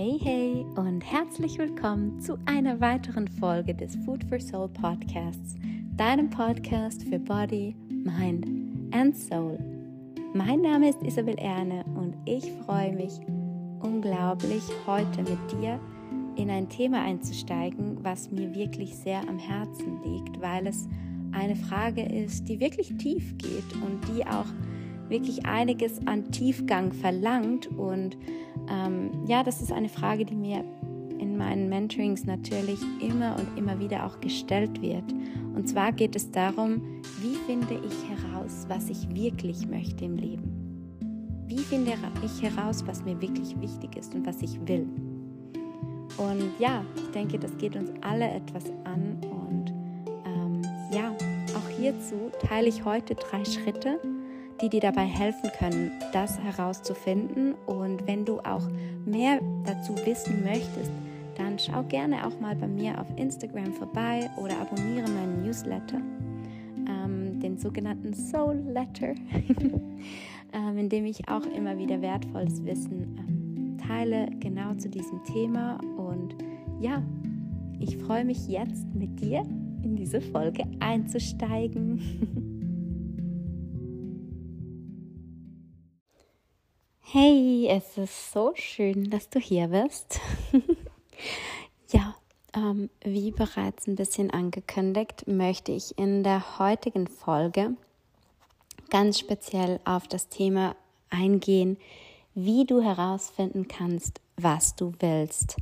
Hey, 0.00 0.16
hey 0.22 0.64
und 0.76 1.00
herzlich 1.00 1.58
willkommen 1.58 2.20
zu 2.20 2.38
einer 2.44 2.80
weiteren 2.80 3.26
Folge 3.26 3.74
des 3.74 3.96
Food 4.04 4.22
for 4.22 4.38
Soul 4.38 4.68
Podcasts, 4.68 5.56
deinem 5.96 6.30
Podcast 6.30 7.02
für 7.02 7.18
Body, 7.18 7.74
Mind 7.90 8.46
and 8.94 9.16
Soul. 9.16 9.58
Mein 10.34 10.60
Name 10.60 10.90
ist 10.90 11.02
Isabel 11.02 11.34
Erne 11.36 11.84
und 11.96 12.14
ich 12.26 12.44
freue 12.64 12.92
mich 12.92 13.14
unglaublich, 13.80 14.62
heute 14.86 15.24
mit 15.24 15.60
dir 15.60 15.80
in 16.36 16.48
ein 16.48 16.68
Thema 16.68 17.02
einzusteigen, 17.02 17.98
was 18.04 18.30
mir 18.30 18.54
wirklich 18.54 18.94
sehr 18.94 19.28
am 19.28 19.40
Herzen 19.40 20.00
liegt, 20.04 20.40
weil 20.40 20.68
es 20.68 20.86
eine 21.32 21.56
Frage 21.56 22.02
ist, 22.02 22.48
die 22.48 22.60
wirklich 22.60 22.96
tief 22.98 23.36
geht 23.38 23.74
und 23.84 23.98
die 24.14 24.24
auch 24.24 24.46
wirklich 25.08 25.46
einiges 25.46 26.06
an 26.06 26.30
Tiefgang 26.30 26.92
verlangt. 26.92 27.66
Und 27.66 28.16
ähm, 28.70 29.10
ja, 29.26 29.42
das 29.42 29.60
ist 29.60 29.72
eine 29.72 29.88
Frage, 29.88 30.24
die 30.24 30.34
mir 30.34 30.64
in 31.18 31.36
meinen 31.36 31.68
Mentorings 31.68 32.24
natürlich 32.24 32.80
immer 33.00 33.36
und 33.36 33.58
immer 33.58 33.78
wieder 33.78 34.06
auch 34.06 34.20
gestellt 34.20 34.80
wird. 34.80 35.04
Und 35.54 35.68
zwar 35.68 35.92
geht 35.92 36.14
es 36.14 36.30
darum, 36.30 36.80
wie 37.20 37.34
finde 37.46 37.80
ich 37.84 38.08
heraus, 38.08 38.66
was 38.68 38.88
ich 38.88 39.12
wirklich 39.14 39.66
möchte 39.66 40.04
im 40.04 40.16
Leben? 40.16 40.58
Wie 41.46 41.58
finde 41.58 41.94
ich 42.24 42.42
heraus, 42.42 42.86
was 42.86 43.04
mir 43.04 43.20
wirklich 43.20 43.58
wichtig 43.60 43.96
ist 43.96 44.14
und 44.14 44.26
was 44.26 44.42
ich 44.42 44.60
will? 44.68 44.86
Und 46.18 46.52
ja, 46.58 46.84
ich 46.96 47.10
denke, 47.10 47.38
das 47.38 47.56
geht 47.58 47.76
uns 47.76 47.90
alle 48.02 48.28
etwas 48.28 48.64
an. 48.84 49.18
Und 49.22 49.72
ähm, 50.26 50.62
ja, 50.92 51.14
auch 51.56 51.68
hierzu 51.78 52.30
teile 52.46 52.68
ich 52.68 52.84
heute 52.84 53.14
drei 53.14 53.44
Schritte, 53.44 54.00
die 54.60 54.68
dir 54.68 54.80
dabei 54.80 55.04
helfen 55.04 55.50
können, 55.58 55.92
das 56.12 56.38
herauszufinden. 56.38 57.54
Und 57.66 58.06
wenn 58.06 58.24
du 58.24 58.40
auch 58.40 58.68
mehr 59.04 59.40
dazu 59.64 59.94
wissen 60.04 60.42
möchtest, 60.44 60.90
dann 61.36 61.58
schau 61.58 61.82
gerne 61.84 62.26
auch 62.26 62.38
mal 62.40 62.56
bei 62.56 62.66
mir 62.66 63.00
auf 63.00 63.06
Instagram 63.16 63.72
vorbei 63.72 64.28
oder 64.36 64.58
abonniere 64.60 65.08
meinen 65.08 65.44
Newsletter, 65.44 66.00
ähm, 66.88 67.38
den 67.40 67.56
sogenannten 67.58 68.12
Soul 68.12 68.56
Letter, 68.56 69.14
ähm, 70.52 70.78
in 70.78 70.88
dem 70.88 71.06
ich 71.06 71.28
auch 71.28 71.46
immer 71.46 71.78
wieder 71.78 72.02
wertvolles 72.02 72.64
Wissen 72.64 73.16
ähm, 73.18 73.78
teile, 73.78 74.28
genau 74.40 74.74
zu 74.74 74.88
diesem 74.88 75.22
Thema. 75.24 75.78
Und 75.96 76.34
ja, 76.80 77.02
ich 77.78 77.96
freue 77.96 78.24
mich 78.24 78.48
jetzt 78.48 78.92
mit 78.94 79.20
dir 79.20 79.42
in 79.82 79.94
diese 79.94 80.20
Folge 80.20 80.64
einzusteigen. 80.80 82.44
Hey, 87.10 87.66
es 87.70 87.96
ist 87.96 88.32
so 88.32 88.52
schön, 88.54 89.08
dass 89.08 89.30
du 89.30 89.38
hier 89.40 89.68
bist. 89.68 90.20
ja, 91.90 92.14
ähm, 92.54 92.90
wie 93.02 93.30
bereits 93.30 93.86
ein 93.86 93.94
bisschen 93.94 94.30
angekündigt, 94.30 95.26
möchte 95.26 95.72
ich 95.72 95.96
in 95.96 96.22
der 96.22 96.58
heutigen 96.58 97.06
Folge 97.06 97.72
ganz 98.90 99.18
speziell 99.18 99.80
auf 99.86 100.06
das 100.06 100.28
Thema 100.28 100.76
eingehen, 101.08 101.78
wie 102.34 102.66
du 102.66 102.82
herausfinden 102.82 103.68
kannst, 103.68 104.20
was 104.36 104.76
du 104.76 104.92
willst. 104.98 105.56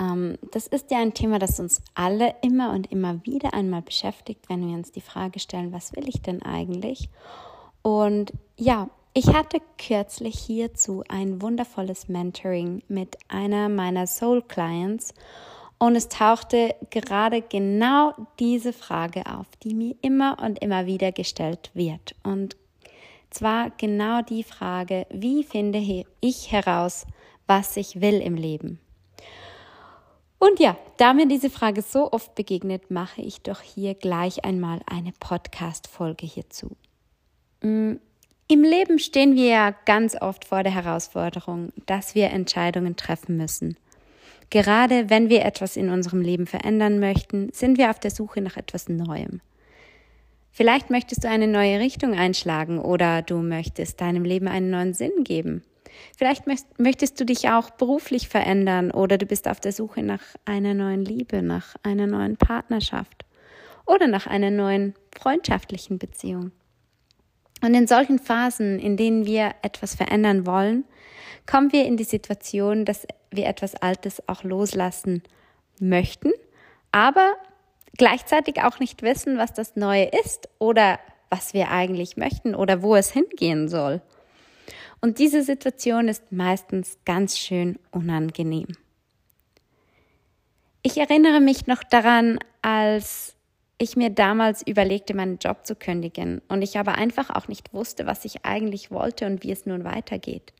Ähm, 0.00 0.38
das 0.50 0.66
ist 0.66 0.90
ja 0.90 0.98
ein 0.98 1.14
Thema, 1.14 1.38
das 1.38 1.60
uns 1.60 1.82
alle 1.94 2.34
immer 2.42 2.72
und 2.72 2.90
immer 2.90 3.24
wieder 3.24 3.54
einmal 3.54 3.82
beschäftigt, 3.82 4.48
wenn 4.48 4.66
wir 4.66 4.74
uns 4.74 4.90
die 4.90 5.00
Frage 5.00 5.38
stellen, 5.38 5.72
was 5.72 5.94
will 5.94 6.08
ich 6.08 6.20
denn 6.20 6.42
eigentlich? 6.42 7.10
Und 7.82 8.32
ja, 8.56 8.88
ich 9.14 9.28
hatte 9.28 9.60
kürzlich 9.78 10.38
hierzu 10.38 11.04
ein 11.08 11.40
wundervolles 11.40 12.08
Mentoring 12.08 12.82
mit 12.88 13.16
einer 13.28 13.68
meiner 13.68 14.08
Soul 14.08 14.42
Clients 14.42 15.14
und 15.78 15.94
es 15.94 16.08
tauchte 16.08 16.74
gerade 16.90 17.40
genau 17.40 18.14
diese 18.40 18.72
Frage 18.72 19.24
auf, 19.26 19.46
die 19.62 19.74
mir 19.74 19.94
immer 20.02 20.38
und 20.42 20.60
immer 20.60 20.86
wieder 20.86 21.12
gestellt 21.12 21.70
wird. 21.74 22.16
Und 22.24 22.56
zwar 23.30 23.70
genau 23.70 24.22
die 24.22 24.42
Frage, 24.42 25.06
wie 25.10 25.44
finde 25.44 26.04
ich 26.20 26.50
heraus, 26.50 27.06
was 27.46 27.76
ich 27.76 28.00
will 28.00 28.20
im 28.20 28.34
Leben? 28.34 28.80
Und 30.40 30.58
ja, 30.58 30.76
da 30.96 31.14
mir 31.14 31.26
diese 31.26 31.50
Frage 31.50 31.82
so 31.82 32.10
oft 32.12 32.34
begegnet, 32.34 32.90
mache 32.90 33.22
ich 33.22 33.42
doch 33.42 33.60
hier 33.60 33.94
gleich 33.94 34.44
einmal 34.44 34.80
eine 34.86 35.12
Podcast-Folge 35.20 36.26
hierzu. 36.26 36.76
Im 38.54 38.62
Leben 38.62 39.00
stehen 39.00 39.34
wir 39.34 39.48
ja 39.48 39.74
ganz 39.84 40.14
oft 40.14 40.44
vor 40.44 40.62
der 40.62 40.72
Herausforderung, 40.72 41.72
dass 41.86 42.14
wir 42.14 42.30
Entscheidungen 42.30 42.94
treffen 42.94 43.36
müssen. 43.36 43.76
Gerade 44.48 45.10
wenn 45.10 45.28
wir 45.28 45.44
etwas 45.44 45.76
in 45.76 45.88
unserem 45.88 46.20
Leben 46.20 46.46
verändern 46.46 47.00
möchten, 47.00 47.52
sind 47.52 47.78
wir 47.78 47.90
auf 47.90 47.98
der 47.98 48.12
Suche 48.12 48.40
nach 48.42 48.56
etwas 48.56 48.88
Neuem. 48.88 49.40
Vielleicht 50.52 50.88
möchtest 50.88 51.24
du 51.24 51.28
eine 51.28 51.48
neue 51.48 51.80
Richtung 51.80 52.14
einschlagen 52.14 52.78
oder 52.78 53.22
du 53.22 53.38
möchtest 53.38 54.00
deinem 54.00 54.22
Leben 54.22 54.46
einen 54.46 54.70
neuen 54.70 54.94
Sinn 54.94 55.24
geben. 55.24 55.64
Vielleicht 56.16 56.44
möchtest 56.78 57.18
du 57.18 57.24
dich 57.24 57.48
auch 57.48 57.70
beruflich 57.70 58.28
verändern 58.28 58.92
oder 58.92 59.18
du 59.18 59.26
bist 59.26 59.48
auf 59.48 59.58
der 59.58 59.72
Suche 59.72 60.04
nach 60.04 60.22
einer 60.44 60.74
neuen 60.74 61.04
Liebe, 61.04 61.42
nach 61.42 61.74
einer 61.82 62.06
neuen 62.06 62.36
Partnerschaft 62.36 63.24
oder 63.84 64.06
nach 64.06 64.28
einer 64.28 64.52
neuen 64.52 64.94
freundschaftlichen 65.12 65.98
Beziehung. 65.98 66.52
Und 67.64 67.72
in 67.72 67.86
solchen 67.86 68.18
Phasen, 68.18 68.78
in 68.78 68.98
denen 68.98 69.24
wir 69.24 69.54
etwas 69.62 69.94
verändern 69.94 70.44
wollen, 70.44 70.84
kommen 71.46 71.72
wir 71.72 71.86
in 71.86 71.96
die 71.96 72.04
Situation, 72.04 72.84
dass 72.84 73.06
wir 73.30 73.46
etwas 73.46 73.74
Altes 73.74 74.28
auch 74.28 74.44
loslassen 74.44 75.22
möchten, 75.80 76.30
aber 76.92 77.32
gleichzeitig 77.96 78.60
auch 78.62 78.80
nicht 78.80 79.00
wissen, 79.00 79.38
was 79.38 79.54
das 79.54 79.76
Neue 79.76 80.10
ist 80.26 80.50
oder 80.58 81.00
was 81.30 81.54
wir 81.54 81.70
eigentlich 81.70 82.18
möchten 82.18 82.54
oder 82.54 82.82
wo 82.82 82.96
es 82.96 83.10
hingehen 83.10 83.70
soll. 83.70 84.02
Und 85.00 85.18
diese 85.18 85.42
Situation 85.42 86.08
ist 86.08 86.32
meistens 86.32 86.98
ganz 87.06 87.38
schön 87.38 87.78
unangenehm. 87.90 88.76
Ich 90.82 90.98
erinnere 90.98 91.40
mich 91.40 91.66
noch 91.66 91.82
daran, 91.82 92.38
als 92.60 93.36
ich 93.78 93.96
mir 93.96 94.10
damals 94.10 94.66
überlegte, 94.66 95.14
meinen 95.14 95.38
Job 95.38 95.66
zu 95.66 95.74
kündigen 95.74 96.40
und 96.48 96.62
ich 96.62 96.78
aber 96.78 96.94
einfach 96.94 97.30
auch 97.30 97.48
nicht 97.48 97.72
wusste, 97.72 98.06
was 98.06 98.24
ich 98.24 98.44
eigentlich 98.44 98.90
wollte 98.90 99.26
und 99.26 99.42
wie 99.42 99.52
es 99.52 99.66
nun 99.66 99.84
weitergeht. 99.84 100.52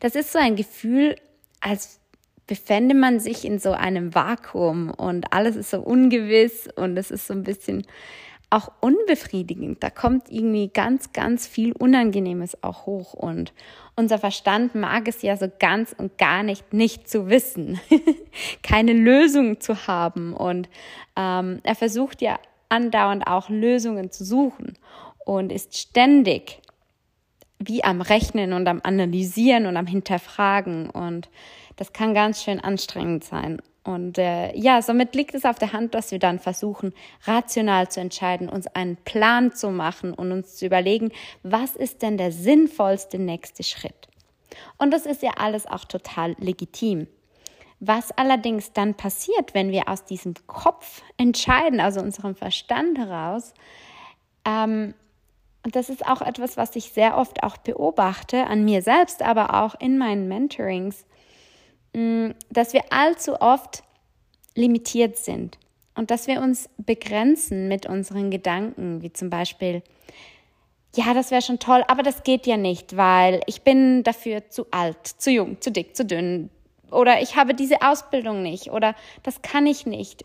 Das 0.00 0.14
ist 0.14 0.32
so 0.32 0.38
ein 0.38 0.56
Gefühl, 0.56 1.16
als 1.60 2.00
befände 2.46 2.94
man 2.94 3.20
sich 3.20 3.44
in 3.44 3.58
so 3.58 3.72
einem 3.72 4.14
Vakuum 4.14 4.90
und 4.90 5.32
alles 5.32 5.56
ist 5.56 5.70
so 5.70 5.80
ungewiss 5.80 6.68
und 6.74 6.96
es 6.96 7.10
ist 7.10 7.26
so 7.28 7.34
ein 7.34 7.44
bisschen 7.44 7.86
auch 8.50 8.72
unbefriedigend. 8.80 9.82
Da 9.82 9.90
kommt 9.90 10.30
irgendwie 10.30 10.68
ganz, 10.68 11.12
ganz 11.12 11.46
viel 11.46 11.72
Unangenehmes 11.72 12.62
auch 12.64 12.86
hoch 12.86 13.14
und 13.14 13.52
unser 13.94 14.18
Verstand 14.18 14.74
mag 14.74 15.06
es 15.06 15.22
ja 15.22 15.36
so 15.36 15.46
ganz 15.60 15.94
und 15.96 16.18
gar 16.18 16.42
nicht, 16.42 16.72
nicht 16.72 17.08
zu 17.08 17.28
wissen, 17.30 17.80
keine 18.64 18.92
Lösung 18.92 19.60
zu 19.60 19.86
haben 19.86 20.34
und 20.34 20.68
ähm, 21.16 21.60
er 21.62 21.76
versucht 21.76 22.20
ja 22.20 22.38
andauernd 22.70 23.26
auch 23.26 23.48
Lösungen 23.48 24.10
zu 24.10 24.24
suchen 24.24 24.78
und 25.24 25.52
ist 25.52 25.76
ständig 25.76 26.60
wie 27.58 27.84
am 27.84 28.00
Rechnen 28.00 28.54
und 28.54 28.66
am 28.66 28.80
Analysieren 28.82 29.66
und 29.66 29.76
am 29.76 29.86
Hinterfragen 29.86 30.88
und 30.88 31.28
das 31.76 31.92
kann 31.92 32.14
ganz 32.14 32.42
schön 32.42 32.60
anstrengend 32.60 33.24
sein. 33.24 33.60
Und 33.82 34.18
äh, 34.18 34.54
ja, 34.56 34.82
somit 34.82 35.14
liegt 35.14 35.34
es 35.34 35.44
auf 35.44 35.58
der 35.58 35.72
Hand, 35.72 35.94
dass 35.94 36.10
wir 36.10 36.18
dann 36.18 36.38
versuchen, 36.38 36.92
rational 37.24 37.88
zu 37.90 38.00
entscheiden, 38.00 38.48
uns 38.48 38.66
einen 38.66 38.96
Plan 38.96 39.52
zu 39.52 39.70
machen 39.70 40.12
und 40.12 40.32
uns 40.32 40.56
zu 40.56 40.66
überlegen, 40.66 41.10
was 41.42 41.76
ist 41.76 42.02
denn 42.02 42.18
der 42.18 42.32
sinnvollste 42.32 43.18
nächste 43.18 43.62
Schritt. 43.62 44.08
Und 44.76 44.90
das 44.90 45.06
ist 45.06 45.22
ja 45.22 45.32
alles 45.38 45.66
auch 45.66 45.84
total 45.84 46.34
legitim. 46.38 47.06
Was 47.80 48.12
allerdings 48.12 48.72
dann 48.72 48.94
passiert, 48.94 49.54
wenn 49.54 49.70
wir 49.70 49.88
aus 49.88 50.04
diesem 50.04 50.34
Kopf 50.46 51.02
entscheiden, 51.16 51.80
also 51.80 52.00
unserem 52.00 52.34
Verstand 52.34 52.98
heraus, 52.98 53.54
ähm, 54.44 54.94
und 55.62 55.76
das 55.76 55.90
ist 55.90 56.06
auch 56.06 56.22
etwas, 56.22 56.56
was 56.56 56.74
ich 56.76 56.92
sehr 56.92 57.18
oft 57.18 57.42
auch 57.42 57.58
beobachte, 57.58 58.46
an 58.46 58.64
mir 58.64 58.82
selbst, 58.82 59.22
aber 59.22 59.62
auch 59.62 59.74
in 59.78 59.98
meinen 59.98 60.26
Mentorings, 60.26 61.04
mm, 61.92 62.30
dass 62.50 62.72
wir 62.72 62.84
allzu 62.90 63.40
oft 63.40 63.82
limitiert 64.54 65.16
sind 65.16 65.58
und 65.94 66.10
dass 66.10 66.26
wir 66.26 66.40
uns 66.40 66.70
begrenzen 66.78 67.68
mit 67.68 67.86
unseren 67.86 68.30
Gedanken, 68.30 69.02
wie 69.02 69.12
zum 69.12 69.28
Beispiel, 69.28 69.82
ja, 70.96 71.12
das 71.12 71.30
wäre 71.30 71.42
schon 71.42 71.58
toll, 71.58 71.84
aber 71.88 72.02
das 72.02 72.22
geht 72.22 72.46
ja 72.46 72.56
nicht, 72.56 72.96
weil 72.96 73.42
ich 73.46 73.62
bin 73.62 74.02
dafür 74.02 74.48
zu 74.48 74.66
alt, 74.70 75.06
zu 75.06 75.30
jung, 75.30 75.60
zu 75.60 75.70
dick, 75.70 75.94
zu 75.94 76.04
dünn, 76.04 76.50
oder 76.92 77.20
ich 77.20 77.36
habe 77.36 77.54
diese 77.54 77.82
Ausbildung 77.82 78.42
nicht 78.42 78.70
oder 78.70 78.94
das 79.22 79.42
kann 79.42 79.66
ich 79.66 79.86
nicht 79.86 80.24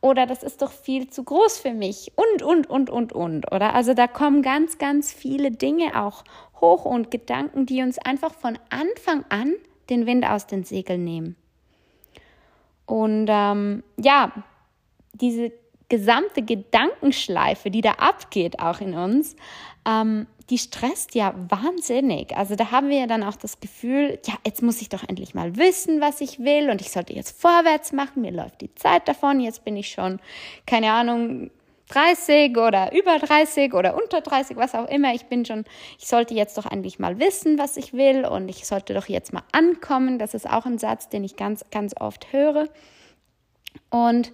oder 0.00 0.26
das 0.26 0.42
ist 0.42 0.62
doch 0.62 0.70
viel 0.70 1.08
zu 1.08 1.24
groß 1.24 1.58
für 1.58 1.72
mich 1.72 2.12
und, 2.16 2.42
und, 2.42 2.68
und, 2.68 2.90
und, 2.90 3.12
und, 3.12 3.52
oder? 3.52 3.74
Also 3.74 3.94
da 3.94 4.06
kommen 4.06 4.42
ganz, 4.42 4.78
ganz 4.78 5.12
viele 5.12 5.50
Dinge 5.50 6.02
auch 6.02 6.24
hoch 6.60 6.84
und 6.84 7.10
Gedanken, 7.10 7.66
die 7.66 7.82
uns 7.82 7.98
einfach 7.98 8.34
von 8.34 8.58
Anfang 8.70 9.24
an 9.28 9.54
den 9.90 10.06
Wind 10.06 10.28
aus 10.28 10.46
den 10.46 10.64
Segeln 10.64 11.04
nehmen. 11.04 11.36
Und 12.86 13.26
ähm, 13.28 13.82
ja, 13.96 14.32
diese 15.12 15.52
gesamte 15.88 16.42
Gedankenschleife, 16.42 17.70
die 17.70 17.80
da 17.80 17.92
abgeht, 17.92 18.60
auch 18.60 18.80
in 18.80 18.94
uns, 18.94 19.36
ähm, 19.86 20.26
die 20.50 20.58
stresst 20.58 21.14
ja 21.14 21.34
wahnsinnig. 21.48 22.36
Also 22.36 22.54
da 22.54 22.70
haben 22.70 22.88
wir 22.88 22.98
ja 22.98 23.06
dann 23.06 23.22
auch 23.22 23.36
das 23.36 23.60
Gefühl, 23.60 24.18
ja, 24.26 24.34
jetzt 24.44 24.62
muss 24.62 24.80
ich 24.80 24.88
doch 24.88 25.02
endlich 25.08 25.34
mal 25.34 25.56
wissen, 25.56 26.00
was 26.00 26.20
ich 26.20 26.38
will 26.38 26.70
und 26.70 26.80
ich 26.80 26.90
sollte 26.90 27.14
jetzt 27.14 27.40
vorwärts 27.40 27.92
machen, 27.92 28.22
mir 28.22 28.32
läuft 28.32 28.60
die 28.60 28.74
Zeit 28.74 29.08
davon, 29.08 29.40
jetzt 29.40 29.64
bin 29.64 29.76
ich 29.76 29.88
schon, 29.88 30.20
keine 30.66 30.92
Ahnung, 30.92 31.50
30 31.88 32.56
oder 32.56 32.92
über 32.92 33.18
30 33.18 33.72
oder 33.72 33.96
unter 33.96 34.20
30, 34.20 34.56
was 34.56 34.74
auch 34.74 34.88
immer. 34.88 35.14
Ich 35.14 35.26
bin 35.26 35.44
schon, 35.44 35.64
ich 35.98 36.08
sollte 36.08 36.34
jetzt 36.34 36.58
doch 36.58 36.70
endlich 36.70 36.98
mal 36.98 37.20
wissen, 37.20 37.58
was 37.58 37.76
ich 37.76 37.92
will 37.92 38.24
und 38.24 38.48
ich 38.48 38.66
sollte 38.66 38.92
doch 38.92 39.06
jetzt 39.06 39.32
mal 39.32 39.44
ankommen. 39.52 40.18
Das 40.18 40.34
ist 40.34 40.50
auch 40.50 40.66
ein 40.66 40.78
Satz, 40.78 41.08
den 41.08 41.22
ich 41.22 41.36
ganz, 41.36 41.64
ganz 41.70 41.94
oft 41.98 42.32
höre. 42.32 42.68
Und 43.90 44.32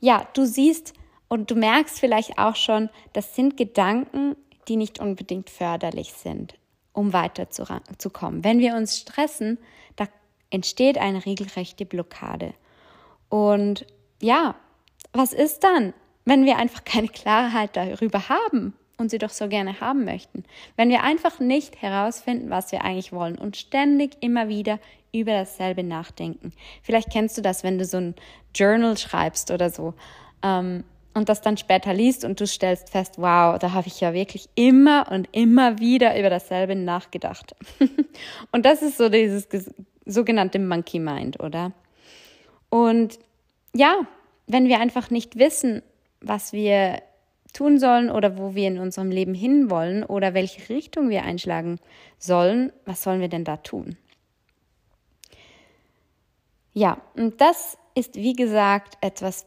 ja, 0.00 0.26
du 0.32 0.46
siehst 0.46 0.94
und 1.28 1.50
du 1.50 1.54
merkst 1.54 2.00
vielleicht 2.00 2.38
auch 2.38 2.56
schon, 2.56 2.88
das 3.12 3.34
sind 3.34 3.58
Gedanken, 3.58 4.36
die 4.68 4.76
nicht 4.76 4.98
unbedingt 4.98 5.50
förderlich 5.50 6.12
sind, 6.12 6.54
um 6.92 7.12
weiterzukommen. 7.12 8.44
Wenn 8.44 8.58
wir 8.58 8.74
uns 8.74 8.98
stressen, 8.98 9.58
da 9.96 10.06
entsteht 10.50 10.98
eine 10.98 11.24
regelrechte 11.24 11.84
Blockade. 11.84 12.54
Und 13.28 13.86
ja, 14.20 14.54
was 15.12 15.32
ist 15.32 15.64
dann, 15.64 15.92
wenn 16.24 16.44
wir 16.44 16.58
einfach 16.58 16.84
keine 16.84 17.08
Klarheit 17.08 17.76
darüber 17.76 18.28
haben 18.28 18.74
und 18.98 19.10
sie 19.10 19.18
doch 19.18 19.30
so 19.30 19.48
gerne 19.48 19.80
haben 19.80 20.04
möchten? 20.04 20.44
Wenn 20.76 20.88
wir 20.88 21.02
einfach 21.02 21.40
nicht 21.40 21.80
herausfinden, 21.82 22.50
was 22.50 22.72
wir 22.72 22.84
eigentlich 22.84 23.12
wollen 23.12 23.38
und 23.38 23.56
ständig 23.56 24.16
immer 24.20 24.48
wieder 24.48 24.78
über 25.12 25.32
dasselbe 25.32 25.82
nachdenken. 25.82 26.52
Vielleicht 26.82 27.10
kennst 27.10 27.38
du 27.38 27.42
das, 27.42 27.64
wenn 27.64 27.78
du 27.78 27.84
so 27.84 27.96
ein 27.96 28.14
Journal 28.54 28.96
schreibst 28.96 29.50
oder 29.50 29.70
so. 29.70 29.94
Ähm, 30.42 30.84
und 31.16 31.30
das 31.30 31.40
dann 31.40 31.56
später 31.56 31.94
liest 31.94 32.26
und 32.26 32.38
du 32.38 32.46
stellst 32.46 32.90
fest, 32.90 33.14
wow, 33.16 33.58
da 33.58 33.72
habe 33.72 33.88
ich 33.88 34.02
ja 34.02 34.12
wirklich 34.12 34.50
immer 34.54 35.10
und 35.10 35.26
immer 35.32 35.78
wieder 35.78 36.18
über 36.18 36.28
dasselbe 36.28 36.76
nachgedacht. 36.76 37.56
und 38.52 38.66
das 38.66 38.82
ist 38.82 38.98
so 38.98 39.08
dieses 39.08 39.48
sogenannte 40.04 40.58
Monkey 40.58 40.98
Mind, 40.98 41.40
oder? 41.40 41.72
Und 42.68 43.18
ja, 43.74 43.96
wenn 44.46 44.68
wir 44.68 44.78
einfach 44.78 45.08
nicht 45.08 45.38
wissen, 45.38 45.82
was 46.20 46.52
wir 46.52 47.00
tun 47.54 47.78
sollen 47.78 48.10
oder 48.10 48.36
wo 48.36 48.54
wir 48.54 48.68
in 48.68 48.78
unserem 48.78 49.10
Leben 49.10 49.32
hinwollen 49.32 50.04
oder 50.04 50.34
welche 50.34 50.68
Richtung 50.68 51.08
wir 51.08 51.22
einschlagen 51.22 51.78
sollen, 52.18 52.74
was 52.84 53.02
sollen 53.02 53.22
wir 53.22 53.28
denn 53.28 53.44
da 53.44 53.56
tun? 53.56 53.96
Ja, 56.74 56.98
und 57.14 57.40
das 57.40 57.78
ist 57.94 58.16
wie 58.16 58.34
gesagt 58.34 58.98
etwas, 59.00 59.46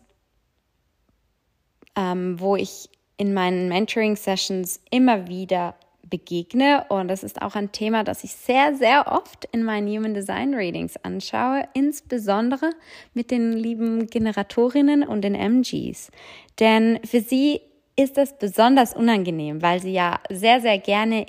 ähm, 1.95 2.39
wo 2.39 2.55
ich 2.55 2.89
in 3.17 3.33
meinen 3.33 3.67
Mentoring-Sessions 3.69 4.81
immer 4.91 5.27
wieder 5.27 5.75
begegne. 6.09 6.85
Und 6.89 7.07
das 7.07 7.23
ist 7.23 7.41
auch 7.41 7.55
ein 7.55 7.71
Thema, 7.71 8.03
das 8.03 8.23
ich 8.23 8.31
sehr, 8.33 8.75
sehr 8.75 9.11
oft 9.11 9.45
in 9.51 9.63
meinen 9.63 9.87
Human 9.87 10.13
Design 10.13 10.53
Readings 10.53 10.97
anschaue, 11.03 11.63
insbesondere 11.73 12.71
mit 13.13 13.31
den 13.31 13.53
lieben 13.53 14.07
Generatorinnen 14.07 15.03
und 15.03 15.21
den 15.21 15.35
MGs. 15.35 16.11
Denn 16.59 16.99
für 17.05 17.21
sie 17.21 17.61
ist 17.95 18.17
das 18.17 18.37
besonders 18.37 18.95
unangenehm, 18.95 19.61
weil 19.61 19.81
sie 19.81 19.91
ja 19.93 20.19
sehr, 20.29 20.61
sehr 20.61 20.79
gerne 20.79 21.25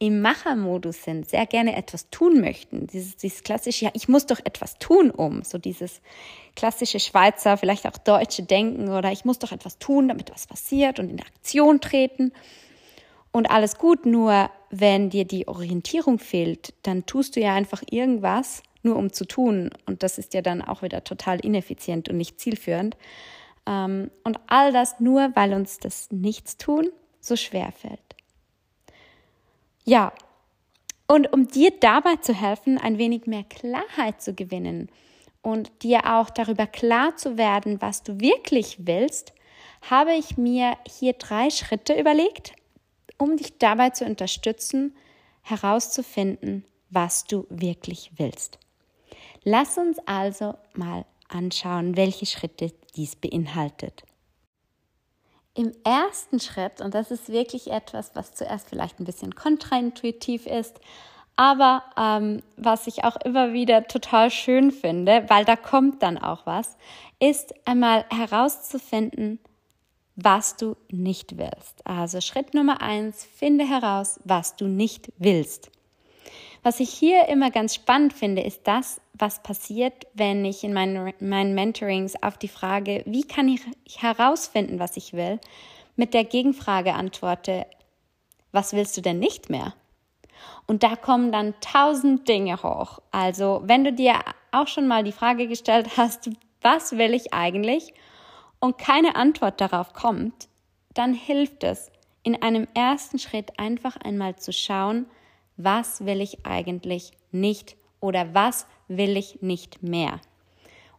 im 0.00 0.22
Machermodus 0.22 1.04
sind, 1.04 1.28
sehr 1.28 1.44
gerne 1.44 1.76
etwas 1.76 2.08
tun 2.08 2.40
möchten. 2.40 2.86
Dieses, 2.86 3.16
dieses 3.16 3.42
klassische, 3.42 3.84
ja, 3.84 3.90
ich 3.92 4.08
muss 4.08 4.24
doch 4.24 4.40
etwas 4.42 4.78
tun, 4.78 5.10
um. 5.10 5.44
So 5.44 5.58
dieses 5.58 6.00
klassische 6.56 6.98
Schweizer, 6.98 7.58
vielleicht 7.58 7.86
auch 7.86 7.98
deutsche 7.98 8.42
Denken 8.42 8.88
oder 8.88 9.12
ich 9.12 9.26
muss 9.26 9.38
doch 9.38 9.52
etwas 9.52 9.78
tun, 9.78 10.08
damit 10.08 10.30
was 10.32 10.46
passiert 10.46 10.98
und 10.98 11.10
in 11.10 11.20
Aktion 11.20 11.82
treten. 11.82 12.32
Und 13.30 13.50
alles 13.50 13.76
gut, 13.76 14.06
nur 14.06 14.50
wenn 14.70 15.10
dir 15.10 15.26
die 15.26 15.46
Orientierung 15.46 16.18
fehlt, 16.18 16.72
dann 16.82 17.04
tust 17.04 17.36
du 17.36 17.40
ja 17.40 17.54
einfach 17.54 17.82
irgendwas, 17.90 18.62
nur 18.82 18.96
um 18.96 19.12
zu 19.12 19.26
tun. 19.26 19.68
Und 19.84 20.02
das 20.02 20.16
ist 20.16 20.32
ja 20.32 20.40
dann 20.40 20.62
auch 20.62 20.80
wieder 20.80 21.04
total 21.04 21.40
ineffizient 21.40 22.08
und 22.08 22.16
nicht 22.16 22.40
zielführend. 22.40 22.96
Ähm, 23.66 24.10
und 24.24 24.40
all 24.46 24.72
das 24.72 24.98
nur, 24.98 25.30
weil 25.34 25.52
uns 25.52 25.78
das 25.78 26.10
Nichtstun 26.10 26.88
so 27.20 27.36
schwer 27.36 27.70
fällt. 27.70 28.00
Ja, 29.84 30.12
und 31.06 31.32
um 31.32 31.48
dir 31.48 31.72
dabei 31.80 32.16
zu 32.16 32.32
helfen, 32.32 32.78
ein 32.78 32.98
wenig 32.98 33.26
mehr 33.26 33.44
Klarheit 33.44 34.22
zu 34.22 34.32
gewinnen 34.32 34.88
und 35.42 35.82
dir 35.82 36.14
auch 36.14 36.30
darüber 36.30 36.66
klar 36.66 37.16
zu 37.16 37.36
werden, 37.36 37.80
was 37.82 38.02
du 38.02 38.20
wirklich 38.20 38.86
willst, 38.86 39.32
habe 39.90 40.12
ich 40.12 40.36
mir 40.36 40.76
hier 40.86 41.14
drei 41.14 41.50
Schritte 41.50 41.98
überlegt, 41.98 42.52
um 43.18 43.36
dich 43.36 43.58
dabei 43.58 43.90
zu 43.90 44.04
unterstützen, 44.04 44.94
herauszufinden, 45.42 46.64
was 46.90 47.24
du 47.24 47.46
wirklich 47.48 48.12
willst. 48.16 48.58
Lass 49.42 49.78
uns 49.78 49.98
also 50.06 50.54
mal 50.74 51.06
anschauen, 51.28 51.96
welche 51.96 52.26
Schritte 52.26 52.72
dies 52.94 53.16
beinhaltet. 53.16 54.04
Im 55.54 55.72
ersten 55.84 56.38
Schritt, 56.40 56.80
und 56.80 56.94
das 56.94 57.10
ist 57.10 57.28
wirklich 57.28 57.70
etwas, 57.70 58.12
was 58.14 58.34
zuerst 58.34 58.68
vielleicht 58.68 59.00
ein 59.00 59.04
bisschen 59.04 59.34
kontraintuitiv 59.34 60.46
ist, 60.46 60.80
aber 61.36 61.82
ähm, 61.96 62.42
was 62.56 62.86
ich 62.86 63.04
auch 63.04 63.16
immer 63.24 63.52
wieder 63.52 63.86
total 63.86 64.30
schön 64.30 64.70
finde, 64.70 65.24
weil 65.28 65.44
da 65.44 65.56
kommt 65.56 66.02
dann 66.02 66.18
auch 66.18 66.46
was, 66.46 66.76
ist 67.18 67.54
einmal 67.66 68.04
herauszufinden, 68.10 69.38
was 70.16 70.56
du 70.56 70.76
nicht 70.90 71.38
willst. 71.38 71.86
Also 71.86 72.20
Schritt 72.20 72.54
Nummer 72.54 72.82
eins, 72.82 73.24
finde 73.24 73.66
heraus, 73.66 74.20
was 74.24 74.56
du 74.56 74.66
nicht 74.66 75.12
willst. 75.16 75.70
Was 76.62 76.80
ich 76.80 76.90
hier 76.90 77.28
immer 77.28 77.50
ganz 77.50 77.74
spannend 77.74 78.12
finde, 78.12 78.42
ist 78.42 78.66
das, 78.66 79.00
was 79.14 79.42
passiert, 79.42 80.06
wenn 80.12 80.44
ich 80.44 80.62
in 80.62 80.74
meinen, 80.74 81.14
meinen 81.20 81.54
Mentorings 81.54 82.22
auf 82.22 82.36
die 82.36 82.48
Frage, 82.48 83.02
wie 83.06 83.22
kann 83.22 83.48
ich 83.48 83.62
herausfinden, 83.98 84.78
was 84.78 84.96
ich 84.96 85.14
will, 85.14 85.40
mit 85.96 86.12
der 86.12 86.24
Gegenfrage 86.24 86.94
antworte, 86.94 87.66
was 88.52 88.72
willst 88.72 88.96
du 88.96 89.00
denn 89.00 89.18
nicht 89.18 89.48
mehr? 89.48 89.74
Und 90.66 90.82
da 90.82 90.96
kommen 90.96 91.32
dann 91.32 91.54
tausend 91.60 92.28
Dinge 92.28 92.62
hoch. 92.62 93.00
Also 93.10 93.62
wenn 93.64 93.84
du 93.84 93.92
dir 93.92 94.14
auch 94.52 94.68
schon 94.68 94.86
mal 94.86 95.02
die 95.02 95.12
Frage 95.12 95.46
gestellt 95.46 95.96
hast, 95.96 96.30
was 96.60 96.92
will 96.92 97.14
ich 97.14 97.32
eigentlich? 97.32 97.94
Und 98.58 98.78
keine 98.78 99.16
Antwort 99.16 99.60
darauf 99.60 99.94
kommt, 99.94 100.48
dann 100.92 101.14
hilft 101.14 101.64
es, 101.64 101.90
in 102.22 102.42
einem 102.42 102.68
ersten 102.74 103.18
Schritt 103.18 103.58
einfach 103.58 103.96
einmal 103.96 104.36
zu 104.36 104.52
schauen, 104.52 105.06
was 105.64 106.04
will 106.04 106.20
ich 106.20 106.44
eigentlich 106.46 107.12
nicht 107.32 107.76
oder 108.00 108.34
was 108.34 108.66
will 108.88 109.16
ich 109.16 109.42
nicht 109.42 109.82
mehr. 109.82 110.20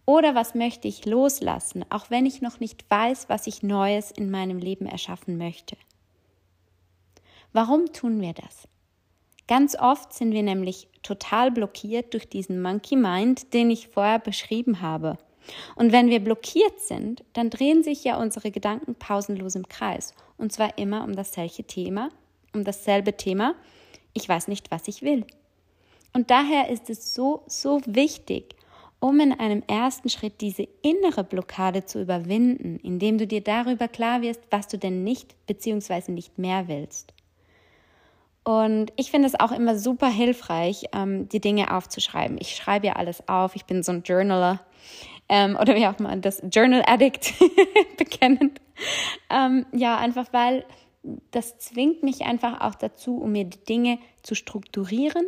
Oder 0.06 0.36
was 0.36 0.56
möchte 0.56 0.88
ich 0.88 1.06
loslassen, 1.06 1.86
auch 1.90 2.10
wenn 2.10 2.26
ich 2.26 2.42
noch 2.42 2.60
nicht 2.60 2.90
weiß, 2.90 3.30
was 3.30 3.48
ich 3.48 3.64
Neues 3.64 4.12
in 4.12 4.32
meinem 4.32 4.58
Leben 4.58 4.86
erschaffen 4.86 5.38
möchte. 5.38 5.78
Warum 7.54 7.92
tun 7.94 8.22
wir 8.22 8.34
das? 8.34 8.68
Ganz 9.48 9.78
oft 9.78 10.14
sind 10.14 10.32
wir 10.32 10.44
nämlich 10.44 10.88
total 11.04 11.52
blockiert 11.52 12.14
durch 12.14 12.30
diesen 12.30 12.62
Monkey 12.62 12.96
Mind, 12.96 13.54
den 13.54 13.70
ich 13.70 13.90
vorher 13.90 14.20
beschrieben 14.20 14.82
habe. 14.82 15.18
Und 15.76 15.92
wenn 15.92 16.10
wir 16.10 16.24
blockiert 16.24 16.80
sind, 16.80 17.24
dann 17.34 17.50
drehen 17.50 17.84
sich 17.84 18.04
ja 18.04 18.18
unsere 18.18 18.52
Gedanken 18.52 18.96
pausenlos 18.96 19.56
im 19.56 19.68
Kreis. 19.68 20.14
Und 20.38 20.54
zwar 20.54 20.78
immer 20.78 21.04
um 21.04 21.16
dasselbe 21.16 21.64
Thema, 21.64 22.10
um 22.54 22.64
dasselbe 22.64 23.18
Thema, 23.18 23.56
ich 24.14 24.28
weiß 24.28 24.48
nicht, 24.48 24.72
was 24.72 24.88
ich 24.88 25.02
will. 25.02 25.26
Und 26.14 26.30
daher 26.30 26.70
ist 26.70 26.90
es 26.90 27.14
so, 27.14 27.44
so 27.48 27.82
wichtig, 27.86 28.56
um 29.00 29.20
in 29.20 29.34
einem 29.34 29.64
ersten 29.68 30.10
Schritt 30.10 30.42
diese 30.42 30.68
innere 30.84 31.24
Blockade 31.24 31.86
zu 31.86 32.02
überwinden, 32.02 32.80
indem 32.84 33.18
du 33.18 33.26
dir 33.26 33.42
darüber 33.42 33.88
klar 33.88 34.22
wirst, 34.22 34.42
was 34.52 34.68
du 34.68 34.78
denn 34.78 35.04
nicht 35.04 35.36
bzw. 35.48 36.12
nicht 36.12 36.38
mehr 36.38 36.68
willst. 36.68 37.14
Und 38.44 38.92
ich 38.96 39.12
finde 39.12 39.28
es 39.28 39.40
auch 39.40 39.52
immer 39.52 39.78
super 39.78 40.08
hilfreich, 40.08 40.86
ähm, 40.94 41.30
die 41.30 41.40
Dinge 41.40 41.76
aufzuschreiben. 41.76 42.38
Ich 42.40 42.56
schreibe 42.56 42.88
ja 42.88 42.94
alles 42.94 43.28
auf. 43.28 43.56
Ich 43.56 43.66
bin 43.66 43.84
so 43.84 43.92
ein 43.92 44.04
Journaler 44.04 44.62
ähm, 45.30 45.56
oder 45.60 45.76
wie 45.76 45.88
auch 45.88 46.00
man 46.00 46.22
das 46.22 46.42
Journal 46.52 46.84
Addict 46.88 47.34
bekennen. 47.98 48.52
Ähm, 49.30 49.66
ja, 49.74 49.98
einfach 49.98 50.28
weil 50.32 50.66
das 51.32 51.58
zwingt 51.58 52.04
mich 52.04 52.22
einfach 52.22 52.62
auch 52.62 52.76
dazu, 52.76 53.18
um 53.18 53.32
mir 53.32 53.46
die 53.46 53.64
Dinge 53.64 54.00
zu 54.22 54.36
strukturieren 54.36 55.26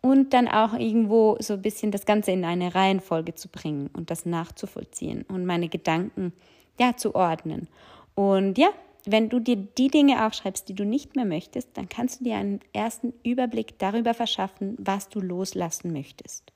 und 0.00 0.32
dann 0.32 0.48
auch 0.48 0.74
irgendwo 0.74 1.36
so 1.40 1.54
ein 1.54 1.62
bisschen 1.62 1.90
das 1.90 2.06
Ganze 2.06 2.32
in 2.32 2.44
eine 2.44 2.74
Reihenfolge 2.74 3.34
zu 3.34 3.48
bringen 3.48 3.90
und 3.92 4.10
das 4.10 4.26
nachzuvollziehen 4.26 5.22
und 5.28 5.46
meine 5.46 5.68
Gedanken 5.68 6.32
ja 6.78 6.96
zu 6.96 7.14
ordnen. 7.14 7.68
Und 8.14 8.58
ja, 8.58 8.68
wenn 9.04 9.28
du 9.28 9.38
dir 9.38 9.56
die 9.56 9.88
Dinge 9.88 10.26
aufschreibst, 10.26 10.68
die 10.68 10.74
du 10.74 10.84
nicht 10.84 11.16
mehr 11.16 11.24
möchtest, 11.24 11.76
dann 11.76 11.88
kannst 11.88 12.20
du 12.20 12.24
dir 12.24 12.36
einen 12.36 12.60
ersten 12.72 13.14
Überblick 13.22 13.78
darüber 13.78 14.14
verschaffen, 14.14 14.76
was 14.78 15.08
du 15.08 15.20
loslassen 15.20 15.92
möchtest. 15.92 16.52